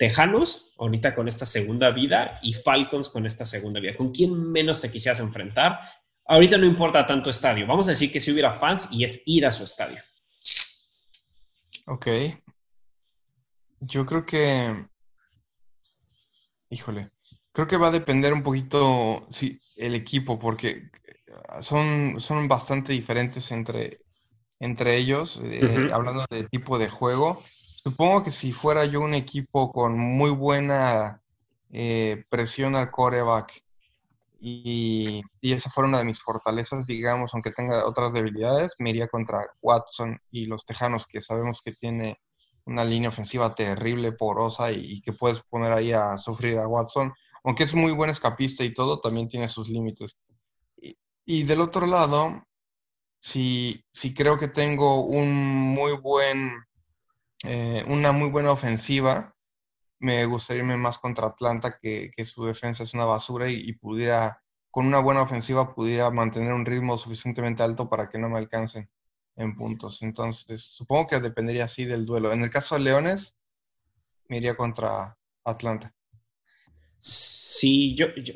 Tejanos, 0.00 0.72
ahorita 0.78 1.14
con 1.14 1.28
esta 1.28 1.44
segunda 1.44 1.90
vida, 1.90 2.38
y 2.40 2.54
Falcons 2.54 3.10
con 3.10 3.26
esta 3.26 3.44
segunda 3.44 3.80
vida. 3.80 3.94
¿Con 3.98 4.12
quién 4.12 4.32
menos 4.50 4.80
te 4.80 4.90
quisieras 4.90 5.20
enfrentar? 5.20 5.78
Ahorita 6.24 6.56
no 6.56 6.64
importa 6.64 7.04
tanto 7.06 7.28
estadio. 7.28 7.66
Vamos 7.66 7.86
a 7.86 7.90
decir 7.90 8.10
que 8.10 8.18
si 8.18 8.32
hubiera 8.32 8.54
fans 8.54 8.88
y 8.92 9.04
es 9.04 9.22
ir 9.26 9.44
a 9.44 9.52
su 9.52 9.62
estadio. 9.62 10.02
Ok. 11.84 12.06
Yo 13.80 14.06
creo 14.06 14.24
que. 14.24 14.74
Híjole. 16.70 17.10
Creo 17.52 17.66
que 17.66 17.76
va 17.76 17.88
a 17.88 17.92
depender 17.92 18.32
un 18.32 18.42
poquito 18.42 19.28
sí, 19.30 19.60
el 19.76 19.94
equipo, 19.94 20.38
porque 20.38 20.90
son, 21.60 22.18
son 22.22 22.48
bastante 22.48 22.94
diferentes 22.94 23.52
entre, 23.52 24.00
entre 24.60 24.96
ellos, 24.96 25.42
eh, 25.44 25.90
hablando 25.92 26.24
de 26.30 26.48
tipo 26.48 26.78
de 26.78 26.88
juego 26.88 27.42
supongo 27.82 28.24
que 28.24 28.30
si 28.30 28.52
fuera 28.52 28.84
yo 28.84 29.00
un 29.00 29.14
equipo 29.14 29.72
con 29.72 29.98
muy 29.98 30.30
buena 30.30 31.22
eh, 31.70 32.24
presión 32.28 32.76
al 32.76 32.90
coreback 32.90 33.62
y, 34.40 35.22
y, 35.40 35.52
esa 35.52 35.70
fuera 35.70 35.88
una 35.88 35.98
de 35.98 36.04
mis 36.04 36.20
fortalezas, 36.20 36.86
digamos, 36.86 37.30
aunque 37.34 37.50
tenga 37.52 37.86
otras 37.86 38.12
debilidades, 38.12 38.72
me 38.78 38.90
iría 38.90 39.08
contra 39.08 39.46
Watson 39.60 40.18
y 40.30 40.46
los 40.46 40.64
Tejanos, 40.64 41.06
que 41.06 41.20
sabemos 41.20 41.60
que 41.62 41.72
tiene 41.72 42.18
una 42.64 42.84
línea 42.84 43.08
ofensiva 43.08 43.54
terrible, 43.54 44.12
porosa 44.12 44.72
y, 44.72 45.00
que 45.02 45.12
puedes 45.12 45.42
poner 45.42 45.72
ahí 45.72 45.92
a 45.92 46.16
sufrir 46.18 46.58
a 46.58 46.68
Watson. 46.68 47.12
Aunque 47.44 47.64
es 47.64 47.74
muy 47.74 47.92
buen 47.92 48.10
escapista 48.10 48.64
y 48.64 48.72
todo, 48.72 49.00
también 49.00 49.28
tiene 49.28 49.48
sus 49.48 49.68
límites. 49.68 50.16
Y, 51.26 51.42
del 51.44 51.60
otro 51.60 51.86
lado, 51.86 52.44
si, 53.18 53.84
si, 53.92 54.14
creo 54.14 54.38
que 54.38 54.48
tengo 54.48 55.04
un 55.04 55.32
muy 55.34 55.92
buen, 55.96 56.52
eh, 57.44 57.84
una 57.88 58.12
muy 58.12 58.28
buena 58.28 58.52
ofensiva, 58.52 59.34
me 59.98 60.24
gustaría 60.26 60.62
irme 60.62 60.76
más 60.76 60.98
contra 60.98 61.26
Atlanta, 61.26 61.78
que, 61.80 62.12
su 62.24 62.44
defensa 62.44 62.82
es 62.82 62.94
una 62.94 63.04
basura 63.04 63.48
y, 63.48 63.72
pudiera, 63.74 64.42
con 64.70 64.86
una 64.86 65.00
buena 65.00 65.22
ofensiva, 65.22 65.74
pudiera 65.74 66.10
mantener 66.10 66.52
un 66.52 66.66
ritmo 66.66 66.98
suficientemente 66.98 67.62
alto 67.62 67.88
para 67.88 68.08
que 68.08 68.18
no 68.18 68.28
me 68.28 68.38
alcancen 68.38 68.90
en 69.36 69.56
puntos. 69.56 70.02
Entonces, 70.02 70.62
supongo 70.62 71.06
que 71.06 71.20
dependería 71.20 71.64
así 71.64 71.84
del 71.84 72.06
duelo. 72.06 72.32
En 72.32 72.42
el 72.42 72.50
caso 72.50 72.74
de 72.74 72.82
Leones, 72.82 73.36
me 74.28 74.38
iría 74.38 74.56
contra 74.56 75.16
Atlanta. 75.44 75.94
Sí, 76.98 77.94
yo, 77.94 78.14
yo, 78.16 78.34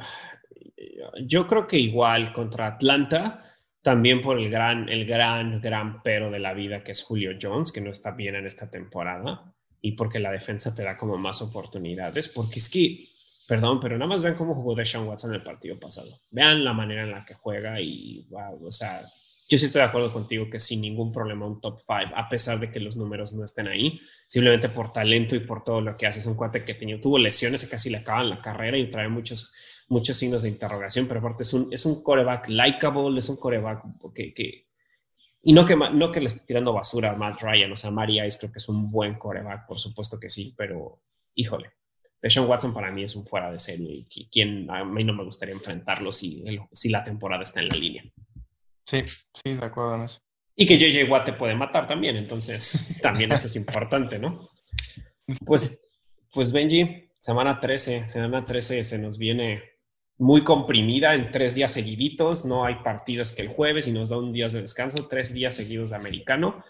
yo 1.22 1.46
creo 1.46 1.66
que 1.66 1.78
igual 1.78 2.32
contra 2.32 2.66
Atlanta, 2.66 3.40
también 3.84 4.22
por 4.22 4.40
el 4.40 4.50
gran, 4.50 4.88
el 4.88 5.04
gran, 5.04 5.60
gran 5.60 6.02
pero 6.02 6.30
de 6.30 6.38
la 6.38 6.54
vida 6.54 6.82
que 6.82 6.92
es 6.92 7.04
Julio 7.04 7.36
Jones, 7.40 7.70
que 7.70 7.82
no 7.82 7.90
está 7.90 8.12
bien 8.12 8.34
en 8.34 8.46
esta 8.46 8.70
temporada 8.70 9.54
y 9.82 9.92
porque 9.92 10.18
la 10.18 10.32
defensa 10.32 10.74
te 10.74 10.82
da 10.82 10.96
como 10.96 11.18
más 11.18 11.42
oportunidades, 11.42 12.30
porque 12.30 12.60
es 12.60 12.70
que, 12.70 13.10
perdón, 13.46 13.80
pero 13.80 13.98
nada 13.98 14.08
más 14.08 14.24
vean 14.24 14.36
cómo 14.36 14.54
jugó 14.54 14.74
Deshaun 14.74 15.06
Watson 15.06 15.34
el 15.34 15.42
partido 15.42 15.78
pasado. 15.78 16.18
Vean 16.30 16.64
la 16.64 16.72
manera 16.72 17.02
en 17.02 17.10
la 17.10 17.26
que 17.26 17.34
juega 17.34 17.78
y, 17.78 18.26
wow, 18.30 18.66
o 18.66 18.70
sea, 18.70 19.02
yo 19.46 19.58
sí 19.58 19.66
estoy 19.66 19.80
de 19.80 19.88
acuerdo 19.88 20.10
contigo 20.10 20.48
que 20.48 20.58
sin 20.58 20.80
ningún 20.80 21.12
problema 21.12 21.46
un 21.46 21.60
top 21.60 21.76
5, 21.78 22.14
a 22.16 22.26
pesar 22.26 22.58
de 22.58 22.70
que 22.70 22.80
los 22.80 22.96
números 22.96 23.34
no 23.34 23.44
estén 23.44 23.68
ahí, 23.68 24.00
simplemente 24.26 24.70
por 24.70 24.92
talento 24.92 25.36
y 25.36 25.40
por 25.40 25.62
todo 25.62 25.82
lo 25.82 25.94
que 25.94 26.06
hace. 26.06 26.20
Es 26.20 26.26
un 26.26 26.36
cuate 26.36 26.64
que 26.64 26.72
tenía, 26.72 26.98
tuvo 26.98 27.18
lesiones 27.18 27.62
y 27.64 27.68
casi 27.68 27.90
le 27.90 27.98
acaban 27.98 28.30
la 28.30 28.40
carrera 28.40 28.78
y 28.78 28.88
trae 28.88 29.10
muchos, 29.10 29.52
muchos 29.88 30.16
signos 30.16 30.42
de 30.42 30.48
interrogación, 30.48 31.06
pero 31.06 31.20
aparte 31.20 31.42
es 31.42 31.52
un, 31.52 31.72
es 31.72 31.84
un 31.86 32.02
coreback 32.02 32.48
likable, 32.48 33.18
es 33.18 33.28
un 33.28 33.36
coreback 33.36 33.82
que, 34.14 34.32
que 34.32 34.64
y 35.42 35.52
no 35.52 35.64
que, 35.64 35.76
no 35.76 36.10
que 36.10 36.20
le 36.20 36.26
esté 36.26 36.46
tirando 36.46 36.72
basura 36.72 37.12
a 37.12 37.16
Matt 37.16 37.42
Ryan, 37.42 37.70
o 37.72 37.76
sea, 37.76 37.90
Mari 37.90 38.20
Ice 38.24 38.38
creo 38.38 38.50
que 38.50 38.58
es 38.58 38.68
un 38.68 38.90
buen 38.90 39.18
coreback, 39.18 39.66
por 39.66 39.78
supuesto 39.78 40.18
que 40.18 40.30
sí, 40.30 40.54
pero 40.56 41.02
híjole, 41.34 41.72
Deshaun 42.22 42.48
Watson 42.48 42.72
para 42.72 42.90
mí 42.90 43.04
es 43.04 43.14
un 43.14 43.26
fuera 43.26 43.52
de 43.52 43.58
serie 43.58 44.06
y 44.08 44.28
quien 44.30 44.70
a 44.70 44.84
mí 44.84 45.04
no 45.04 45.12
me 45.12 45.24
gustaría 45.24 45.54
enfrentarlo 45.54 46.10
si, 46.10 46.42
si 46.72 46.88
la 46.88 47.04
temporada 47.04 47.42
está 47.42 47.60
en 47.60 47.68
la 47.68 47.76
línea. 47.76 48.04
Sí, 48.86 49.02
sí, 49.06 49.54
de 49.54 49.64
acuerdo 49.64 49.96
en 49.96 50.02
eso. 50.02 50.20
Y 50.56 50.64
que 50.64 50.78
JJ 50.78 51.10
Watt 51.10 51.26
te 51.26 51.32
puede 51.34 51.54
matar 51.54 51.86
también, 51.86 52.16
entonces 52.16 52.98
también 53.02 53.30
eso 53.30 53.46
es 53.46 53.56
importante, 53.56 54.18
¿no? 54.18 54.48
Pues, 55.44 55.78
pues 56.32 56.52
Benji, 56.52 57.10
semana 57.18 57.60
13, 57.60 58.08
semana 58.08 58.46
13 58.46 58.82
se 58.82 58.98
nos 58.98 59.18
viene 59.18 59.73
muy 60.18 60.42
comprimida 60.42 61.14
en 61.14 61.31
tres 61.31 61.55
días 61.55 61.72
seguiditos, 61.72 62.44
no 62.44 62.64
hay 62.64 62.77
partidos 62.77 63.33
que 63.33 63.42
el 63.42 63.48
jueves 63.48 63.88
y 63.88 63.92
nos 63.92 64.11
da 64.11 64.18
un 64.18 64.33
día 64.33 64.46
de 64.46 64.61
descanso, 64.61 65.07
tres 65.09 65.35
días 65.35 65.55
seguidos 65.55 65.90
de 65.90 65.96
americano. 65.96 66.64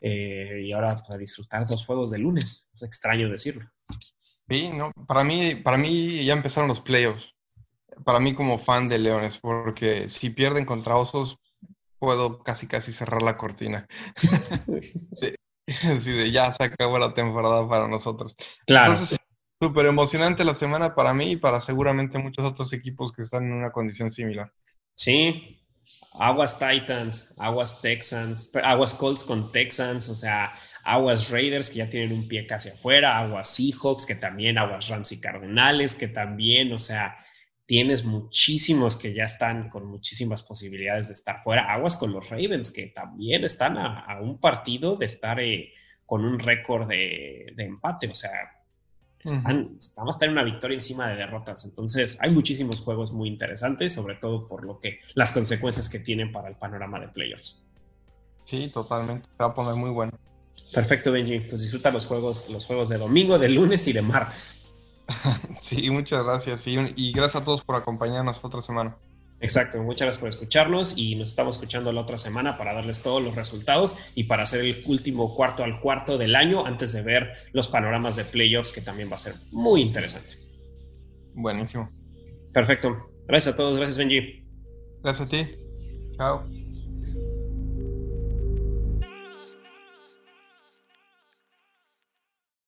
Eh, 0.00 0.64
y 0.66 0.72
ahora 0.72 0.94
para 1.08 1.18
disfrutar 1.18 1.66
dos 1.66 1.86
juegos 1.86 2.10
de 2.10 2.18
lunes, 2.18 2.68
es 2.74 2.82
extraño 2.82 3.30
decirlo. 3.30 3.70
Sí, 4.48 4.68
no, 4.68 4.92
para 5.06 5.24
mí, 5.24 5.54
para 5.54 5.78
mí 5.78 6.24
ya 6.24 6.34
empezaron 6.34 6.68
los 6.68 6.80
playoffs. 6.80 7.34
Para 8.04 8.18
mí 8.18 8.34
como 8.34 8.58
fan 8.58 8.88
de 8.88 8.98
Leones, 8.98 9.38
porque 9.38 10.08
si 10.10 10.30
pierden 10.30 10.66
contra 10.66 10.96
Osos, 10.96 11.38
puedo 11.98 12.42
casi 12.42 12.66
casi 12.66 12.92
cerrar 12.92 13.22
la 13.22 13.38
cortina. 13.38 13.86
sí, 15.14 15.34
ya 16.32 16.52
se 16.52 16.64
acabó 16.64 16.98
la 16.98 17.14
temporada 17.14 17.66
para 17.68 17.88
nosotros. 17.88 18.36
Claro 18.66 18.94
súper 19.60 19.86
emocionante 19.86 20.44
la 20.44 20.54
semana 20.54 20.94
para 20.94 21.14
mí 21.14 21.32
y 21.32 21.36
para 21.36 21.60
seguramente 21.60 22.18
muchos 22.18 22.44
otros 22.44 22.72
equipos 22.72 23.12
que 23.12 23.22
están 23.22 23.44
en 23.44 23.52
una 23.52 23.72
condición 23.72 24.10
similar. 24.10 24.52
Sí, 24.94 25.64
Aguas 26.18 26.58
Titans, 26.58 27.34
Aguas 27.38 27.80
Texans, 27.82 28.50
Aguas 28.62 28.94
Colts 28.94 29.24
con 29.24 29.50
Texans, 29.52 30.08
o 30.08 30.14
sea, 30.14 30.52
Aguas 30.84 31.30
Raiders 31.30 31.70
que 31.70 31.78
ya 31.78 31.90
tienen 31.90 32.12
un 32.12 32.28
pie 32.28 32.46
casi 32.46 32.70
afuera, 32.70 33.18
Aguas 33.18 33.54
Seahawks 33.54 34.06
que 34.06 34.14
también, 34.14 34.58
Aguas 34.58 34.88
Rams 34.88 35.12
y 35.12 35.20
Cardenales 35.20 35.94
que 35.94 36.08
también, 36.08 36.72
o 36.72 36.78
sea, 36.78 37.16
tienes 37.66 38.04
muchísimos 38.04 38.96
que 38.96 39.14
ya 39.14 39.24
están 39.24 39.68
con 39.68 39.86
muchísimas 39.86 40.42
posibilidades 40.42 41.08
de 41.08 41.14
estar 41.14 41.38
fuera. 41.40 41.72
Aguas 41.72 41.96
con 41.96 42.12
los 42.12 42.28
Ravens 42.28 42.72
que 42.72 42.88
también 42.88 43.44
están 43.44 43.76
a, 43.78 44.20
un 44.20 44.38
partido 44.38 44.96
de 44.96 45.06
estar 45.06 45.40
eh, 45.40 45.72
con 46.06 46.24
un 46.24 46.38
récord 46.38 46.86
de, 46.88 47.52
de 47.56 47.64
empate, 47.64 48.08
o 48.08 48.14
sea, 48.14 48.30
están, 49.24 49.76
Vamos 49.96 50.16
a 50.16 50.18
tener 50.18 50.32
una 50.32 50.44
victoria 50.44 50.74
encima 50.74 51.08
de 51.08 51.16
derrotas. 51.16 51.64
Entonces, 51.64 52.18
hay 52.20 52.30
muchísimos 52.30 52.80
juegos 52.80 53.12
muy 53.12 53.28
interesantes, 53.28 53.92
sobre 53.92 54.16
todo 54.16 54.46
por 54.46 54.64
lo 54.64 54.78
que 54.78 54.98
las 55.14 55.32
consecuencias 55.32 55.88
que 55.88 55.98
tienen 55.98 56.30
para 56.30 56.48
el 56.48 56.56
panorama 56.56 57.00
de 57.00 57.08
playoffs. 57.08 57.64
Sí, 58.44 58.68
totalmente. 58.68 59.28
Se 59.36 59.42
va 59.42 59.50
a 59.50 59.54
poner 59.54 59.74
muy 59.74 59.90
bueno. 59.90 60.12
Perfecto, 60.72 61.12
Benji. 61.12 61.40
Pues 61.40 61.62
disfruta 61.62 61.90
los 61.90 62.06
juegos, 62.06 62.50
los 62.50 62.66
juegos 62.66 62.88
de 62.88 62.98
domingo, 62.98 63.38
de 63.38 63.48
lunes 63.48 63.86
y 63.88 63.92
de 63.92 64.02
martes. 64.02 64.66
sí, 65.60 65.90
muchas 65.90 66.24
gracias. 66.24 66.66
y 66.66 67.12
gracias 67.12 67.42
a 67.42 67.44
todos 67.44 67.64
por 67.64 67.76
acompañarnos 67.76 68.44
otra 68.44 68.62
semana. 68.62 68.96
Exacto, 69.44 69.82
muchas 69.82 70.06
gracias 70.06 70.20
por 70.20 70.28
escucharnos 70.30 70.96
y 70.96 71.16
nos 71.16 71.28
estamos 71.28 71.56
escuchando 71.56 71.92
la 71.92 72.00
otra 72.00 72.16
semana 72.16 72.56
para 72.56 72.72
darles 72.72 73.02
todos 73.02 73.22
los 73.22 73.34
resultados 73.34 73.94
y 74.14 74.24
para 74.24 74.44
hacer 74.44 74.64
el 74.64 74.82
último 74.86 75.34
cuarto 75.34 75.62
al 75.62 75.80
cuarto 75.80 76.16
del 76.16 76.34
año 76.34 76.64
antes 76.64 76.94
de 76.94 77.02
ver 77.02 77.30
los 77.52 77.68
panoramas 77.68 78.16
de 78.16 78.24
playoffs 78.24 78.72
que 78.72 78.80
también 78.80 79.10
va 79.10 79.16
a 79.16 79.18
ser 79.18 79.34
muy 79.52 79.82
interesante. 79.82 80.38
Buenísimo. 81.34 81.90
Perfecto. 82.54 83.10
Gracias 83.26 83.52
a 83.52 83.56
todos. 83.58 83.76
Gracias, 83.76 83.98
Benji. 83.98 84.46
Gracias 85.02 85.28
a 85.28 85.30
ti. 85.30 85.46
Chao. 86.16 86.63